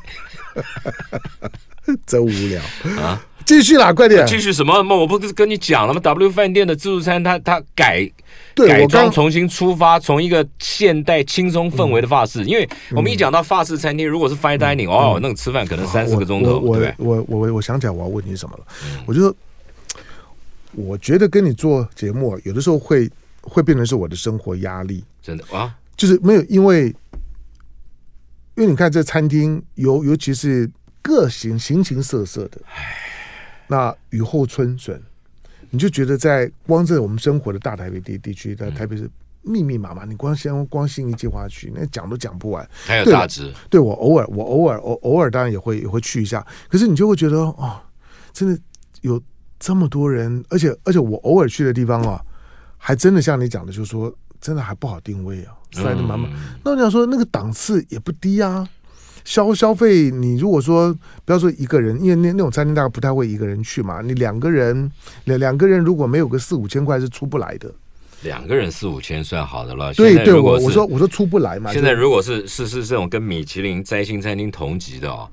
[2.07, 2.63] 真无聊
[3.03, 3.23] 啊！
[3.45, 4.27] 继续啦，快点！
[4.27, 4.83] 继续什么？
[4.97, 8.11] 我不是跟你讲了吗？W 饭店的自助餐，它它改
[8.55, 12.43] 改装重新出发，从一个现代轻松氛围的法式。
[12.45, 16.95] 因为我们一讲到法式餐厅，如果是 fine dining，哦，那个吃饭可能三四个钟头，对不对？
[16.97, 18.65] 我我我想起来我要问你什么了？
[19.05, 19.37] 我就说，
[20.73, 23.11] 我觉得跟你做节目，有的时候会。
[23.45, 26.87] 会变成是我的生活压力，真的啊，就是没有，因为
[28.57, 30.71] 因为你看这餐厅，尤尤其是
[31.03, 32.59] 各形形形色色的，
[33.67, 35.01] 那雨后春笋，
[35.71, 39.11] 你就觉得在光在我们生活的大台北地地区，在台北是
[39.43, 42.67] 密密麻麻，你光先光信义计划区，那讲都讲不完。
[42.73, 47.79] 还有大直，对我偶尔我偶尔偶偶尔当然也会也会去一下，可是你就会觉得哦，
[48.33, 48.59] 真的
[49.03, 49.23] 有
[49.59, 52.25] 这么多人，而且而且我偶尔去的地方啊。
[52.87, 56.31] 还真的像你讲的，就是说真的还不好定位啊，塞得满满。
[56.31, 58.69] 嗯那我想说，那个档次也不低啊。
[59.25, 60.95] 消消费，你如果说
[61.25, 64.03] 不要说一个人，因为那那种餐厅大概不太会一个人去嘛。
[64.03, 64.93] 你两个人，
[65.25, 67.73] 两两个人如果没有个四五千块是出不来的。
[68.21, 69.95] 两个人四五千算好的了。
[69.95, 71.73] 对对，我我说我说出不来嘛。
[71.73, 75.27] 现在如果是是是这种跟米其林摘星餐厅同级的啊，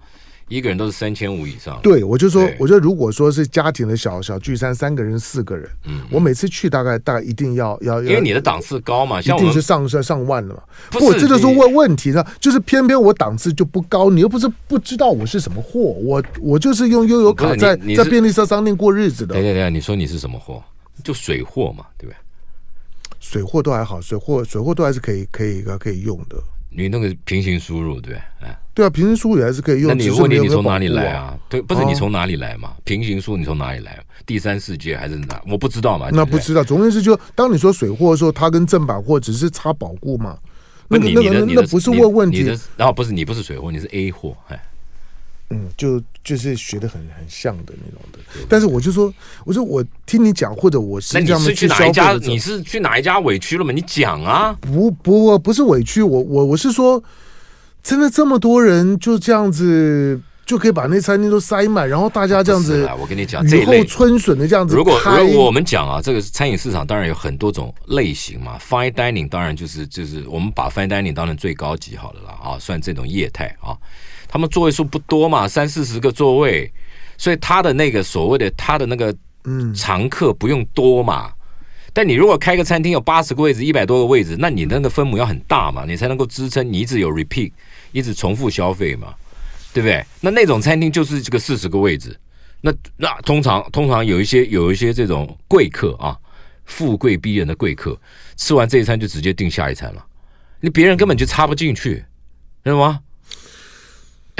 [0.51, 1.79] 一个人都是三千五以上。
[1.81, 10.61] 对，我就说，我觉得如果说是家庭的小小聚餐，三个人、四个人，嗯，我每次去大概大概一定要要，因为你的档次高嘛，像一定是上上上万的嘛。
[10.91, 19.33] 不，这就是问问题呢，就是偏偏我档次就不高，你又不是不知道我是什么货，我我就是用悠游卡在在便利商商店过日子的。
[19.35, 20.61] 对对对，你说你是什么货？
[21.01, 22.15] 就水货嘛，对不对？
[23.19, 26.37] 水货都还好，水货水货都还是可以可以可以用的。
[26.73, 29.89] 你那个平行输入对，哎，对啊，平行输入也还是可以用。
[29.89, 31.37] 那你问你你从哪里来啊？
[31.49, 32.73] 对，不是你从哪里来嘛？
[32.85, 33.99] 平行输入你从哪里来？
[34.25, 35.41] 第三世界还是哪？
[35.47, 36.09] 我不知道嘛。
[36.11, 40.37] 那不知道，总之是就当你说水货的时候，它跟正版货只是差保固嘛。
[40.87, 42.43] 那你那个那不是问问题。
[42.77, 44.57] 然后不是你不是水货，你是 A 货，哎。
[45.51, 49.13] 嗯，就就是学的很很像的那种的，但是我就说，
[49.45, 52.13] 我说我听你讲，或者我是这样去哪一家？
[52.13, 53.71] 你是去哪一家委屈了吗？
[53.71, 54.55] 你讲啊！
[54.61, 57.03] 不不不是委屈，我我我是说，
[57.83, 64.75] 真的这么多人就这样子就可以把那餐厅都塞满，然后大家这样子，我跟你讲，雨后春笋的这样子。
[64.75, 73.77] 如果如果我们讲啊，这个餐饮市场当然有很多种类型嘛，fine dining 当然就是就是我们把 fine dining 当成最高级好了啦啊，算这种业态啊。
[74.31, 76.71] 他们座位数不多嘛，三四十个座位，
[77.17, 79.13] 所以他的那个所谓的他的那个
[79.43, 81.27] 嗯常客不用多嘛。
[81.27, 81.33] 嗯、
[81.91, 87.51] 但你如果开个餐厅有八十个位置，一百多个位置，那你那个分母要很大嘛，你才能够支撑你一直有 repeat，
[87.91, 89.13] 一直重复消费嘛，
[89.73, 90.01] 对不对？
[90.21, 92.17] 那那种餐厅就是这个四十个位置，
[92.61, 96.17] 那那通常通常有一些有一些这种贵客啊，
[96.63, 97.99] 富贵逼人的贵客，
[98.37, 100.05] 吃完这一餐就直接订下一餐了，
[100.61, 102.05] 你别人根本就插不进去，
[102.63, 103.01] 知道吗？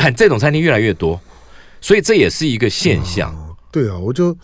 [0.09, 1.19] 这种餐厅越来越多，
[1.81, 3.31] 所以这也是一个现象。
[3.35, 4.35] 哦、对啊，我就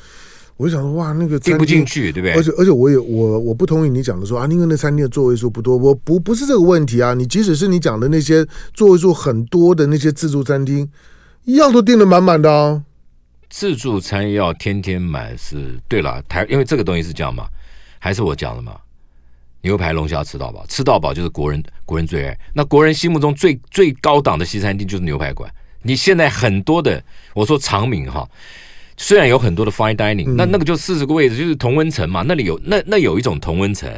[0.57, 2.33] 我就想说，哇，那个订不进去，对不对？
[2.33, 7.13] 而且而且，我也我我不同意你讲的说啊，因为那餐厅的座位数不多，我不不是这个问题啊。
[7.13, 10.89] 你即使是你讲的那些座位数很多的那些自助餐厅，
[11.45, 12.83] 一样都订的满满的啊。
[13.49, 17.47] 自助餐要天天满是对了，台因为这个东西是这样嘛，
[17.99, 18.73] 还是我讲的嘛？
[19.67, 22.39] 牛排龙虾吃到饱，吃到饱就是国人国人最爱。
[22.53, 25.53] 那国人心目中最最高档的西餐厅就是牛排馆。
[25.81, 27.03] 你现在很多的，
[27.33, 28.25] 我说长明哈，
[28.95, 32.23] 虽然有很多的 fine dining，、嗯、那那个就四十个位置，就是同温层嘛。
[32.25, 33.91] 那里有那那有一种同温层，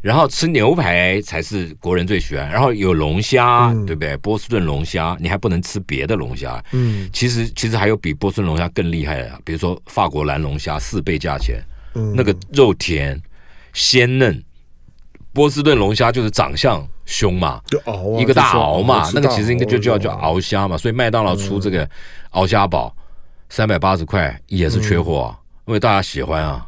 [0.00, 2.50] 然后吃牛排才是国人最喜欢。
[2.50, 4.16] 然后有龙虾，嗯、对不对？
[4.16, 6.60] 波士顿龙虾，你还不能吃别的龙虾。
[6.72, 11.62] 嗯，其实其实还有比波士顿龙虾更厉害的，比如说法国蓝龙虾，四倍价钱，
[11.94, 13.20] 嗯、那个肉甜
[13.72, 14.42] 鲜嫩。
[15.38, 20.76] 波士顿龙虾就是长相凶嘛，就熬啊，一个大熬嘛，那个其实应该就叫叫熬虾嘛。
[20.76, 21.88] 所以麦当劳出这个
[22.32, 22.92] 鳌虾堡
[23.48, 26.66] 三百八十块也是缺货啊，因为大家喜欢啊。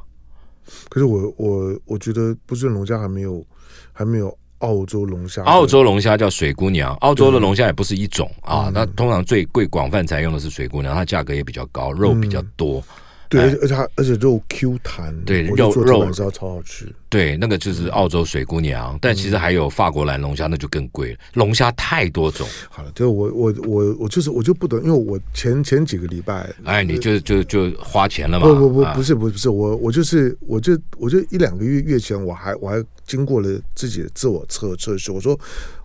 [0.89, 3.45] 可是我我我觉得波士顿龙虾还没有
[3.93, 5.43] 还没有澳洲龙虾。
[5.43, 8.71] 澳洲龙虾叫水姑娘，澳洲的龙虾也不是一种啊。
[8.73, 12.81] 那通常最贵广泛采用的是水姑娘，它价格也比较高，肉比较多。
[13.29, 16.95] 对，而且而且它而且肉 Q 弹，对，肉肉也是要超好吃。
[17.11, 21.19] 对，那个就是澳洲水姑娘，但其实还有法国蓝龙虾，那就更贵了。
[21.35, 22.47] 龙虾太多种。
[22.71, 28.47] 好了，就我我我我就是我就不懂，因为我前前几个礼拜，哎，你就就就花钱了嘛？
[28.47, 35.39] 不不不，不是不是不是我我就是我就我就一两个月月前，我还我还经过了自己的自我测测试，我说。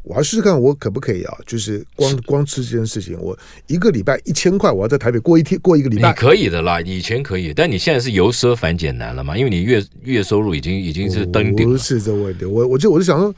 [0.08, 1.34] 我要试试看，我可不可以啊？
[1.48, 3.36] 就是光光吃这件事情，我
[3.66, 6.10] 一个礼拜一千块，我要在台北过一天过一个礼拜。
[6.10, 9.36] 你可以的啦，以前可以，但你现在是由奢反俭难了嘛？
[9.36, 11.70] 因为你月月收入已经已经是登顶。
[11.70, 13.34] 不是这问题，我我就我就想说，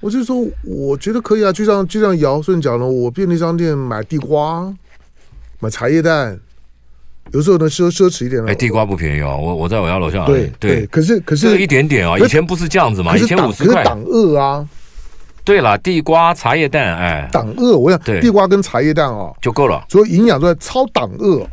[0.00, 1.52] 我就说，我觉得可以啊。
[1.52, 4.72] 就像就像尧顺讲了，我便利商店买地瓜，
[5.60, 6.38] 买茶叶蛋，
[7.32, 8.50] 有时候呢奢奢侈一点了。
[8.50, 10.24] 哎，地瓜不便宜哦，我我在我家楼下。
[10.26, 13.16] 对对，可是可是一点点啊，以前不是这样子嘛？
[13.16, 13.82] 以前五十块。
[13.82, 14.68] 挡饿啊。
[15.44, 21.46] 对了，地瓜、茶叶蛋，哎，挡饿，我想，地瓜跟茶叶蛋哦，就够了，所以营养都在超挡饿。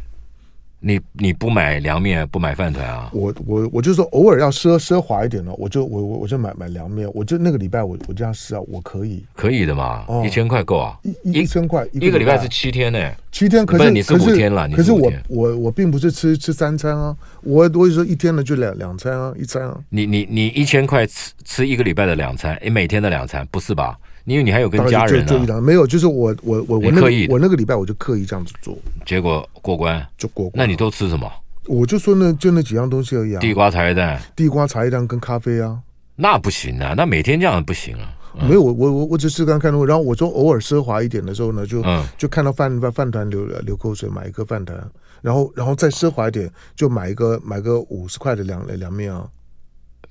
[0.84, 3.10] 你你不买凉面，不买饭团啊？
[3.14, 19.80] 我我我就说偶尔要奢奢华一点了，我就我我我就买买凉面，我就那个礼拜我我这样试啊，我可以，可以的嘛，一千块够啊，一一千块一个礼拜是七天呢，七天，可是你是五天了，可是我我我并不是吃吃三餐啊，我我就说一天呢就两两餐啊，一餐啊。
[19.90, 23.96] 你你你一千块吃吃一个礼拜的两餐，你，每天的两餐不是吧？
[24.26, 30.06] 因为你还有跟家人啊，没有，就是我我我我那个我那个礼拜我就刻意这样子做，结果过关？
[30.18, 30.54] 就过关。
[30.56, 31.32] 那你都吃什么？
[31.68, 35.80] 我就说那就那几样东西而已啊，地瓜茶叶蛋，地瓜茶叶蛋跟咖啡啊，
[36.16, 38.18] 那不行啊，那每天这样不行啊。
[38.40, 44.80] 嗯、没有，我我我我只是刚看到，然后我就偶尔奢华一点的时候呢，就、嗯、就看到饭饭饭团流流口水，买一个饭团，
[45.22, 49.28] 然后然后再奢华一点，就买一个买个五十块的凉凉面啊。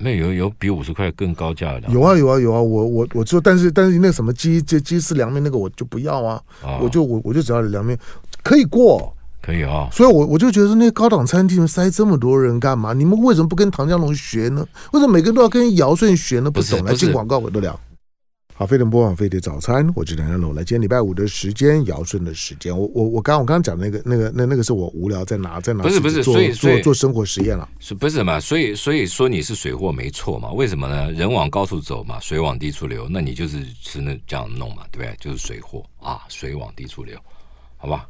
[0.02, 1.88] 那有有比五十块更高价的？
[1.90, 7.98] 有啊有啊有啊，我我我就，但是但是那什么鸡鸡鸡丝凉面那个我就不要啊，哦、我就我我就只要凉面
[8.42, 9.14] 可以过。
[9.42, 12.92] 可以啊、哦，所以我，我我就觉得那高档餐厅塞这么多人干嘛？
[12.92, 14.66] 你们为什么不跟唐江龙学呢？
[14.92, 16.50] 为什么每个人都要跟尧舜学呢？
[16.50, 17.78] 不懂，来进广告我都聊。
[18.60, 20.54] 好，飞碟播放飞碟早餐，我是唐湘龙。
[20.54, 22.78] 来，今天礼拜五的时间，尧舜的时间。
[22.78, 28.38] 我我我刚我刚刚讲那个那个那那个是我无聊在拿在拿，不是不是，所以做做生活实验了，是不是嘛？
[28.38, 30.52] 所以所以说你是水货没错嘛？
[30.52, 31.10] 为什么呢？
[31.12, 35.16] 人往高处走嘛，水往低处流，那你就是只能这样弄嘛，对不对？
[35.18, 37.18] 就是水货啊，水往低处流，
[37.78, 38.06] 好吧？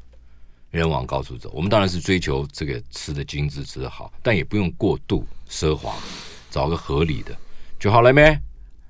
[0.73, 5.95] 人往高处走，我们当然是追求这个吃的精致、吃的好，但也不用过度奢华，
[6.51, 7.37] 找个合理的
[7.79, 8.37] 就好了没？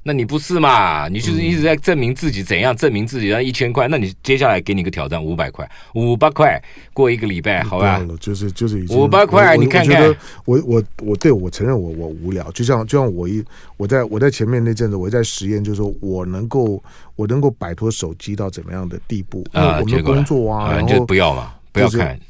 [0.02, 1.08] 那你不是嘛？
[1.08, 2.74] 你就是一直在证明自己怎样？
[2.74, 6.60] 证明自己要一千块，那你接下来给你个挑战，五百块，五百块
[6.94, 8.02] 过一个礼拜，好吧？
[8.18, 10.02] 就是就是五百块，你看看，
[10.46, 13.44] 我我我对我承认我我无聊，就像就像我一
[13.76, 16.82] 我在我在前面那阵子我在实验，就是说我能够
[17.14, 19.44] 我能够摆脱手机到怎么样的地步？
[19.52, 22.16] 啊，我们工作啊，然后不要嘛，不要看。
[22.16, 22.29] 就是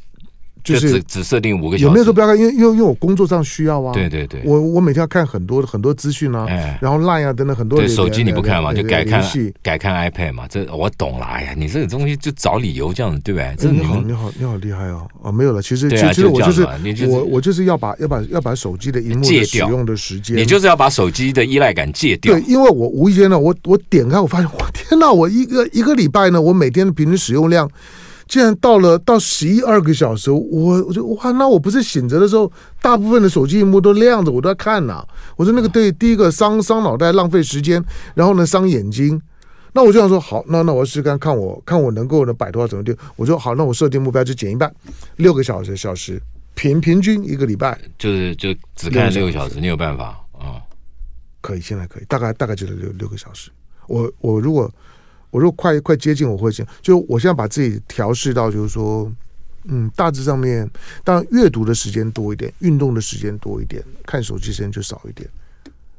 [0.62, 2.38] 只只设定五个小时，有没有说不要看？
[2.38, 3.92] 因为因为因为我工作上需要啊。
[3.92, 6.46] 对对对，我我每天要看很多很多资讯啊，
[6.80, 7.78] 然后 Line 啊等等很多。
[7.78, 9.22] 对，手机你不看嘛，就改看
[9.62, 10.46] 改看 iPad 嘛。
[10.48, 11.24] 这我懂了。
[11.26, 13.70] 哎呀，你这个东西就找理由这样子，对不对？
[13.70, 15.06] 你好，你好，你好厉害哦！
[15.22, 15.62] 啊，没有了。
[15.62, 16.66] 其实其实我就是
[17.06, 22.34] 我我就是要把要把要把手机的荧幕的使用的时间，你就是要把手机的依赖感戒掉。
[22.34, 25.10] 对，因为我无意间呢，我我点开我发现，我天哪！
[25.10, 27.68] 我一个一个礼拜呢，我每天的平均使用量。
[28.30, 35.08] 竟然到了到十一二个小时，我我就哇，那我不是醒着的时候，大部分的手机荧幕都亮着，我都在看呐、啊。
[35.36, 39.20] 我说那个对，第一个伤伤脑袋，浪费时间，然后呢伤眼睛。
[39.72, 42.96] 那我就想说，好，那那我试试看看我看我能够呢摆脱到怎么地。
[43.16, 44.72] 我说好，那我设定目标就减一半，
[45.16, 46.22] 六个小时小时，
[46.54, 50.04] 平平均一个礼拜就是就只看六个小时，你有办法
[50.38, 50.38] 啊？
[50.38, 50.62] 哦、
[51.40, 53.50] 可以，现在可以，大概大概就是六六个小时。
[53.88, 54.72] 我我如果。
[55.30, 59.10] 我说快快接近，我会这样，就我现在把自己调试到，就是说，
[59.64, 60.68] 嗯，大致上面，
[61.04, 65.28] 当然阅读的时间多一点，运动的时间多一点，看手机时间就少一点。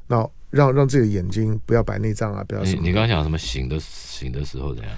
[0.08, 2.82] 那让让自己的眼睛不要白内障啊，不要什么。
[2.82, 4.92] 你你刚刚讲什么醒的醒的时候怎样？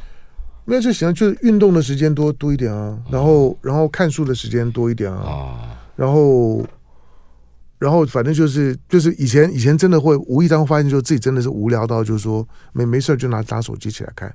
[0.66, 5.60] 没有就行，就是运动的时间多多一点啊，然后、哦、然后看书的时间多一点啊，哦、
[5.96, 6.66] 然后。
[7.84, 14.34] 然后反正就是就是以前以前真的会无意当中发现，就自己真的是无聊到就是说没没事就拿拿手机起来看，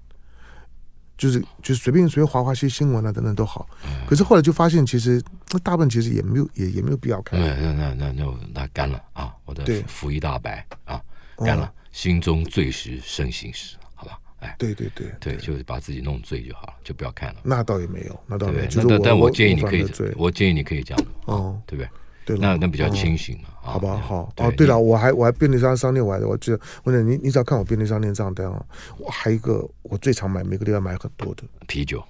[1.17, 3.67] 就是就是随便随便划划些新闻啊等等都好。
[4.07, 7.41] 可是后来就发现，其实那大部分其实也没有也也没有必要看。
[7.41, 9.33] 那那那那那那干了啊！
[9.47, 11.01] 我的福一大白啊，
[11.39, 14.19] 干了，心中醉时胜心时，好吧？
[14.41, 17.41] 哎，对对对对，就是把自己弄醉就好了，就不要看了。
[17.43, 18.69] 那倒也没有，那倒没有。
[18.87, 21.89] 但但我建议你可以，我建议你可以这样哦，对不对？
[22.37, 24.53] 那那比较清醒嘛，好吧，好哦。
[24.57, 28.65] 对了，我还我还便利商商店，我还我记得，我讲你你只要看我便利商店账单啊，
[28.99, 32.03] 我还一个我最常买，每个礼拜买很多的啤酒，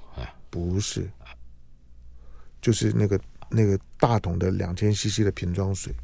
[0.50, 1.08] 不是，
[2.60, 5.94] 就是那个那个大桶的两千 CC 的瓶装水。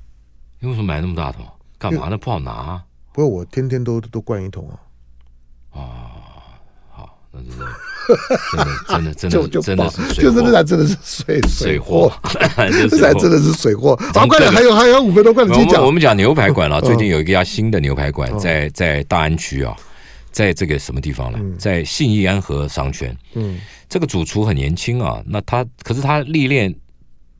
[0.60, 1.46] 你为什么买那么大桶？
[1.78, 2.16] 干嘛呢？
[2.16, 2.82] 不好拿。
[3.12, 4.80] 不过我天天都都灌一桶啊。
[5.80, 6.20] 啊。
[8.88, 13.96] 真的真的 真的真的是就是那才真的是水水货，这 才真的是水货。
[14.12, 15.84] 好，快点，还有还有五分钟，快点讲。
[15.84, 19.74] 我们讲牛排馆了，最近有一家新的牛排馆在在大安区啊，
[20.30, 21.38] 在这个什么地方呢？
[21.58, 23.16] 在信义安和商圈。
[23.34, 26.74] 嗯，这个主厨很年轻啊，那他可是他历练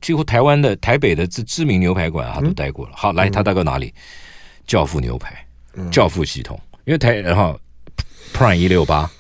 [0.00, 2.92] 几乎台湾的台北的知知名牛排馆他都待过了。
[2.94, 3.92] 好，来他待过哪里？
[4.66, 5.46] 教父牛排，
[5.90, 7.59] 教父系统，因为台然后
[8.35, 9.11] Prime 一六八。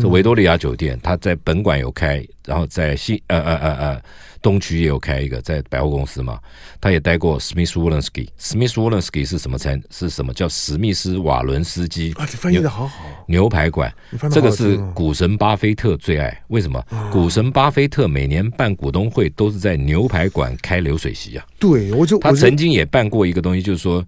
[0.00, 4.02] 这维多利亚酒店，他在本馆有开，然后在西呃呃呃呃
[4.40, 6.38] 东区也有开一个，在百货公司嘛，
[6.80, 8.28] 他也待过 Smith Wollensky。
[8.38, 9.80] Smith Wollensky 是什么餐？
[9.90, 12.12] 是什么叫史密斯瓦伦斯基？
[12.14, 13.04] 啊，你翻译的好好。
[13.26, 13.92] 牛排馆，
[14.30, 16.42] 这个是股神巴菲特最爱。
[16.48, 16.84] 为什么？
[17.12, 21.46] 股神巴菲特每年办股东会都是在牛排馆开流水席啊。
[21.58, 24.04] 对，我就他曾经也办过一个东西，就是说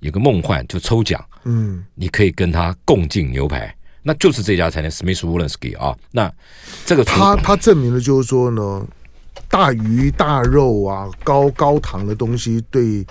[0.00, 3.72] 有个梦幻，就抽奖，嗯，你可以跟他共进牛排。
[4.02, 5.96] 那就是这家餐厅，Smith Wollensky 啊。
[6.12, 6.32] 那
[6.84, 8.86] 这个他他证明了就是说呢，
[9.48, 13.04] 大鱼大肉啊，高高糖的东西对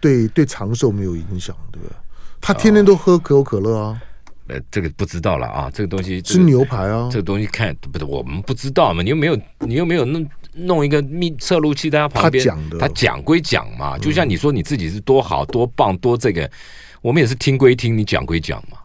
[0.00, 1.94] 对对长寿没有影响，对不对？
[2.40, 4.02] 他天天都喝可口可乐啊。
[4.48, 5.70] 呃，这个不知道了啊。
[5.72, 9.02] 这个东西吃牛排啊，这个东西看不是我们不知道嘛？
[9.02, 16.50] 你又没有你又没有弄弄一个密测录器在他旁边，他讲的，他讲归讲嘛，就像你说你自己是多好多棒多这个。
[17.00, 18.78] 我们也是听归听，你讲归讲嘛，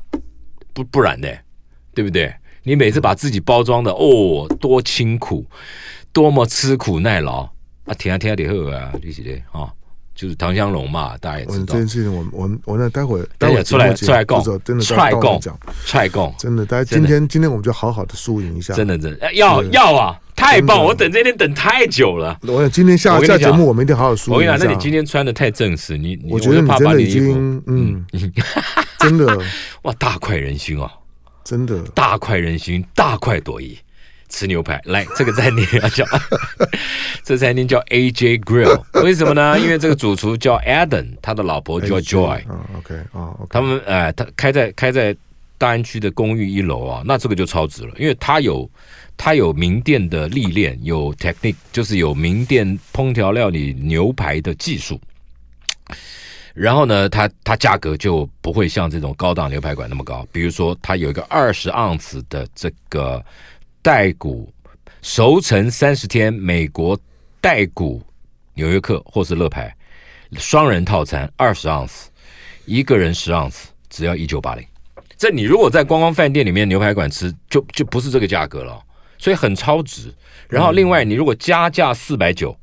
[0.74, 1.40] 不不然的，
[1.98, 2.32] 对不对？
[2.62, 5.44] 你每次把自己包装的哦，多辛苦，
[6.14, 7.42] 多么吃苦耐劳
[7.86, 9.68] 啊，天啊天啊你喝啊，这些的啊，
[10.14, 11.66] 就是唐香龙嘛，大家也知道。
[11.66, 20.84] 这件事情我，我我我那待会待会出来出来讲，真的出来讲，出来讲，真的，大家今天今天我们就好好的输赢一下，真的真的要要啊，太棒！
[20.84, 22.38] 我等这天等太久了。
[22.44, 24.36] 我想今天下下节目我们一定好好输赢。
[24.36, 28.06] 我跟你讲，那你今天穿的太正式，你我觉得你真的已经嗯，
[29.00, 29.40] 真的
[29.84, 30.92] 哇，大快人心啊！
[31.48, 33.78] 真的大快人心，大快朵颐，
[34.28, 36.06] 吃牛排来这个餐厅要叫，
[37.24, 39.58] 这餐厅叫 AJ Grill，为什么呢？
[39.58, 42.42] 因为这个主厨叫 Adam，他的老婆叫 Joy。
[42.78, 45.16] OK 啊，他们哎，他开在开在
[45.58, 48.70] 大安区的公寓一楼啊，那这个就超值了，因为他有
[49.16, 55.00] 他有名店的历练，有 technique，就是有名店烹调料理牛排的技术。
[56.60, 60.28] 然后呢，它它价格就不会像这种高档牛排馆那么高。
[60.32, 63.24] 比如说，它有一个二十盎司的这个
[63.84, 64.52] 带骨
[65.04, 67.00] 熟成三十天美国
[67.40, 68.02] 带骨
[68.56, 69.72] 纽约客或是乐牌
[70.32, 72.10] 双人套餐，二十盎司，
[72.66, 74.66] 一个人十盎司，只要一九八零。
[75.16, 78.84] 这你如果在观光饭店里面牛排馆吃，就就不是这个价格了，
[79.20, 80.12] 所以很超值。
[80.50, 82.58] 然后另外，你如果加价四百九，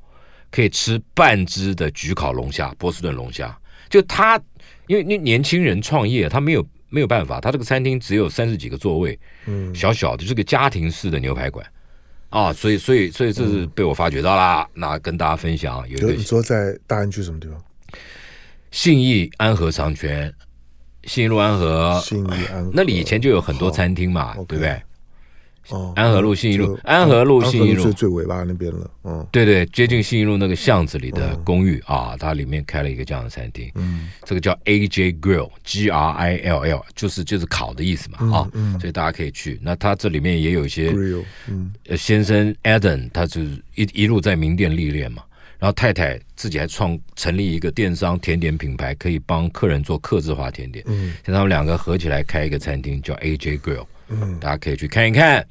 [0.50, 3.56] 可以吃半只的焗烤龙虾，波士顿龙虾。
[3.94, 4.36] 就他，
[4.88, 9.16] 因为那年轻人创业，他没有没有办法，他这个餐厅只有三十几个座位，
[9.46, 11.64] 嗯，小小的，就是个家庭式的牛排馆
[12.30, 16.10] 啊，所以所以所以这是被我发掘到啦，嗯、那跟大家分享有一个。
[16.10, 17.56] 你说在大安区什么地方？
[18.72, 20.34] 信义安和商圈，
[21.04, 24.82] 信义路安和，信义安和那里以前就有很多餐厅嘛，对不对？
[25.70, 28.90] 哦，安和路信义路，安和路信义路是最尾巴那边了。
[29.04, 33.70] 嗯，对对，接近信义路那个巷子里的公寓啊，它里面开了一个这样的餐厅。
[33.74, 38.48] 嗯，这个叫 AJ Grill，G R I L L，就是就是烤的意思嘛啊。
[38.52, 39.58] 嗯，所以大家可以去。
[39.62, 40.92] 那它这里面也有一些，
[41.48, 43.40] 嗯，先生 Adam，他是
[43.74, 45.22] 一一路在名店历练嘛。
[45.56, 50.84] 然后太太自己还创成立一个电商甜点品牌，可以帮客人做客制化甜点。
[50.86, 53.86] 嗯，像他们两个合起来开一个餐厅，叫 AJ Grill。
[54.08, 55.46] 嗯，大家可以去看一看。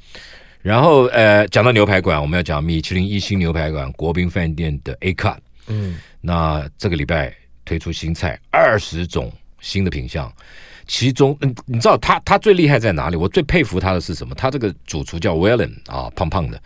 [0.62, 5.38] 然后，呃，讲到牛排馆，我们要讲米其林一星牛排馆国宾饭店的 A cup。
[5.68, 7.34] 嗯，那这个礼拜
[7.66, 10.32] 推出新菜，二十种新的品相，
[10.88, 13.16] 其中，嗯，你知道他他最厉害在哪里？
[13.16, 14.34] 我最佩服他的是什么？
[14.36, 16.62] 他这个主厨叫 Wellen 啊，胖胖的。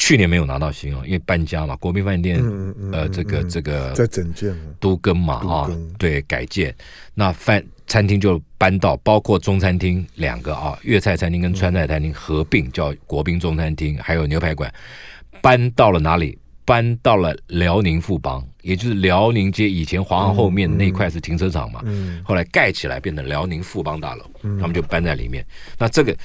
[0.00, 6.74] 去年没有拿到新哦，因为搬家嘛，国宾饭店，嗯嗯、呃，这个这个在整建都更嘛啊，对，改建，
[7.12, 14.72] 那饭餐厅就搬到，包括中餐厅两个啊，粤菜餐厅跟川菜餐厅合并叫国宾中餐厅，还有牛排馆，
[15.42, 16.38] 搬到了哪里？
[16.64, 24.24] 搬到了辽宁富邦，也就是辽宁街以前华航后面那块是停车场嘛，嗯，后来盖起来变成辽宁富邦大楼，
[24.58, 25.44] 他们就搬在里面。
[25.78, 26.16] 那这个。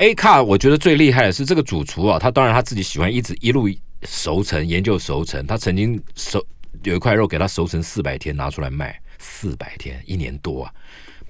[0.00, 3.68] A Cut 我觉得最厉害的是这个主厨啊，他当然他自己喜欢一直一路
[4.04, 6.42] 熟成研究熟成，他曾经熟
[6.84, 10.72] 有一块肉给他熟成四百天拿出来卖，四百天一年多啊，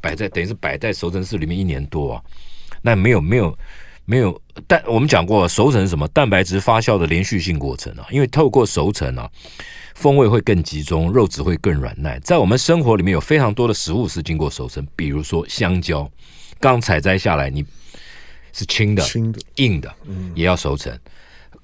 [0.00, 2.22] 摆在等于是摆在熟成室里面一年多啊，
[2.80, 3.58] 那没有没有
[4.04, 6.06] 没有，但我们讲过熟成是什么？
[6.06, 9.28] 蛋白质发酵的连续性过程啊，因为透过熟成啊，
[9.96, 12.20] 风味会更集中，肉质会更软烂。
[12.20, 16.08] 在我们生活里面有非常多的食物是经过熟成，比如说香蕉，
[16.60, 17.66] 刚采摘下来你。
[18.52, 20.96] 是轻的、轻的、硬的，嗯，也要熟成。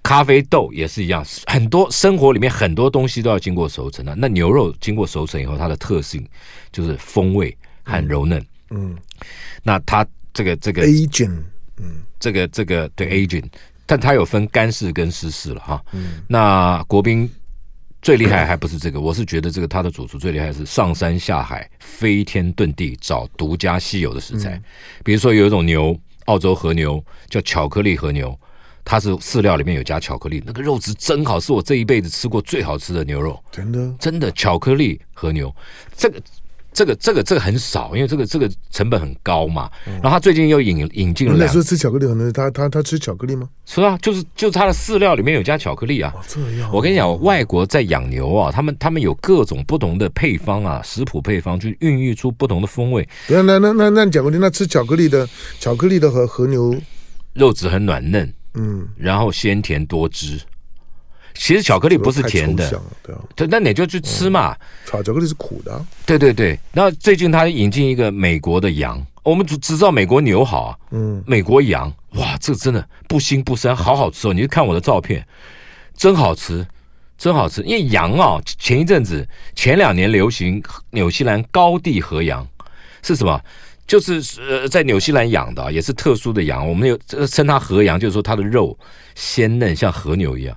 [0.03, 4.15] 咖啡豆也是一样，很多生活里面很多东西都要经过熟成的。
[4.15, 6.25] 那牛肉经过熟成以后，它的特性
[6.71, 8.97] 就是风味很柔嫩，嗯。
[9.65, 11.43] 那它这个这个 agent，
[11.79, 13.47] 嗯，这个这个对 agent，
[13.85, 15.85] 但它有分干式跟湿式了哈。
[15.91, 17.29] 嗯，那国宾
[18.01, 24.63] 最厉害还不是这个，我是觉得这个他的主厨最厉害是上山下海、飞天遁地找独家稀有的食材，
[25.03, 25.99] 比如说有一种牛。
[26.27, 28.39] 澳洲和牛叫巧克力和牛，
[28.85, 33.43] 它是饲料里面有加巧克力，那个肉质真好，是我这一辈子吃过最好吃的牛肉。
[33.51, 35.53] 真的，真的巧克力和牛，
[35.97, 36.21] 这个
[36.77, 39.71] 这个这个这个很少，因为这个这个成本很高嘛。
[39.87, 41.35] 嗯、然后他最近又引引进了。
[41.39, 43.49] 那时候吃巧克力和牛，他他他吃巧克力吗？
[43.65, 46.13] 是啊，就是就是他的饲料里面有加巧克力啊。
[46.15, 53.09] 哦、这样，我跟你讲，外国在养牛啊，他们他们有各种不同的配方啊，食谱配方，去孕育出不同的风味。
[53.29, 55.27] 那那那那那巧克力，那吃巧克力的
[55.59, 56.77] 巧克力的和和牛
[57.33, 60.39] 肉质很软嫩，嗯，然后鲜甜多汁。
[61.37, 62.69] 其实巧克力不是甜的，
[63.03, 64.57] 对啊，对，那你就去吃嘛。
[64.87, 66.59] 巧巧克力是苦的，对对对。
[66.73, 74.33] 那最近他引进一个美国的羊，我们只知道美国牛好啊，嗯，美国羊，哇，这个真的不腥不膻，好好吃哦！
[74.33, 75.27] 你就看我的照片，
[75.97, 76.67] 真好吃，
[77.19, 77.63] 真好吃。
[77.63, 82.47] 因为羊啊，前一阵子前两年流行纽西兰高地和羊，
[83.03, 83.41] 是什么？
[83.87, 86.69] 就是呃，在纽西兰养的，也是特殊的羊。
[86.69, 88.77] 我们有称它和羊，就是说它的肉
[89.15, 90.57] 鲜嫩，像和牛一样，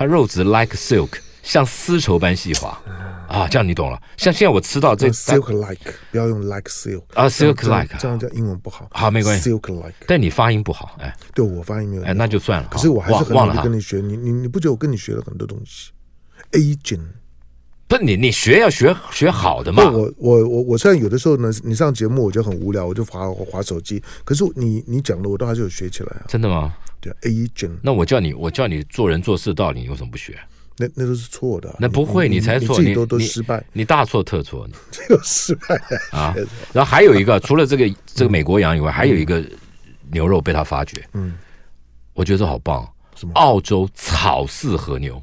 [0.00, 1.10] 它肉质 like silk，
[1.42, 2.80] 像丝绸般细滑。
[3.28, 4.00] 啊，这样你懂了。
[4.16, 8.88] 像现在我吃到这 silk like，不要用 like silk 啊，silk like，这样叫英文不好。
[8.92, 9.92] 好，没关系，silk like。
[10.06, 12.68] 但你发音不好，哎，对我发音没有，哎，那就算了。
[12.70, 15.90] 可是我还是很努力跟你学，你你你不觉得我跟你学了很多东西
[16.52, 17.04] ？Agent，
[17.86, 19.84] 不是你你学要学学好的嘛。
[19.90, 24.02] 我我我我虽然有的时候呢，你上节目我就很无聊，我就划划手机。
[24.24, 26.24] 可是你你讲的我都还是有学起来啊。
[26.26, 26.74] 真的吗？
[27.00, 27.78] 对，Agent。
[27.82, 30.38] 那我叫你我叫你做人做事道理，你为什么不学？
[30.76, 35.80] 那那都是错的，那不会，你才错，你都都失败，你大错特错， 这个失败。
[36.10, 36.34] 啊！
[36.72, 39.44] 然后还有一个， 除了这个这个美国羊以外，还有一个
[40.10, 41.34] 牛肉被他发掘，嗯，
[42.14, 42.88] 我觉得这好棒？
[43.34, 45.22] 澳洲草饲和牛，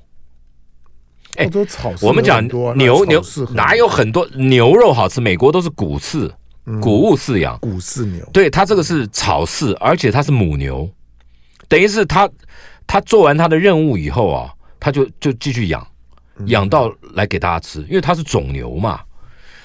[1.40, 3.24] 澳洲草，我们讲牛牛
[3.56, 5.20] 哪有很多牛肉好吃？
[5.20, 6.32] 美国都是谷饲，
[6.80, 10.88] 谷物饲养，谷饲牛，对，它这个是草饲，而且它是母牛，
[11.68, 12.30] 等于是他
[12.86, 14.54] 他做完他的任务以后啊。
[14.80, 15.86] 他就就继续养，
[16.46, 19.02] 养到来给大家吃，因为它是种牛嘛。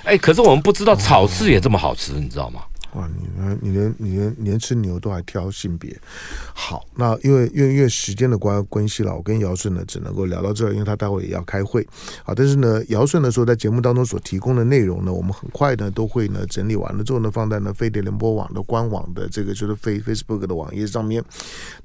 [0.05, 2.63] 哎，可是我们不知道草饲也这么好吃，你知道吗？
[2.95, 5.99] 哇，你连你连你连连吃牛都还挑性别，
[6.53, 11.87] 好，那因为因为因为时间的关关系了，我跟姚顺呢只能够聊到这儿，因为他待会也要开会。
[12.23, 21.25] 好，但是呢，姚顺呢说在节目当中所提供的内容呢，我们很快呢都会呢整理完了之后呢，放在呢飞碟联播网的官网的这个就是 Face Facebook 的网页上面。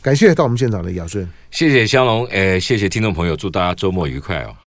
[0.02, 4.58] 感谢到我们现场的姚顺，谢谢香龙，哎，谢谢听众朋友，祝大家周末愉快哦。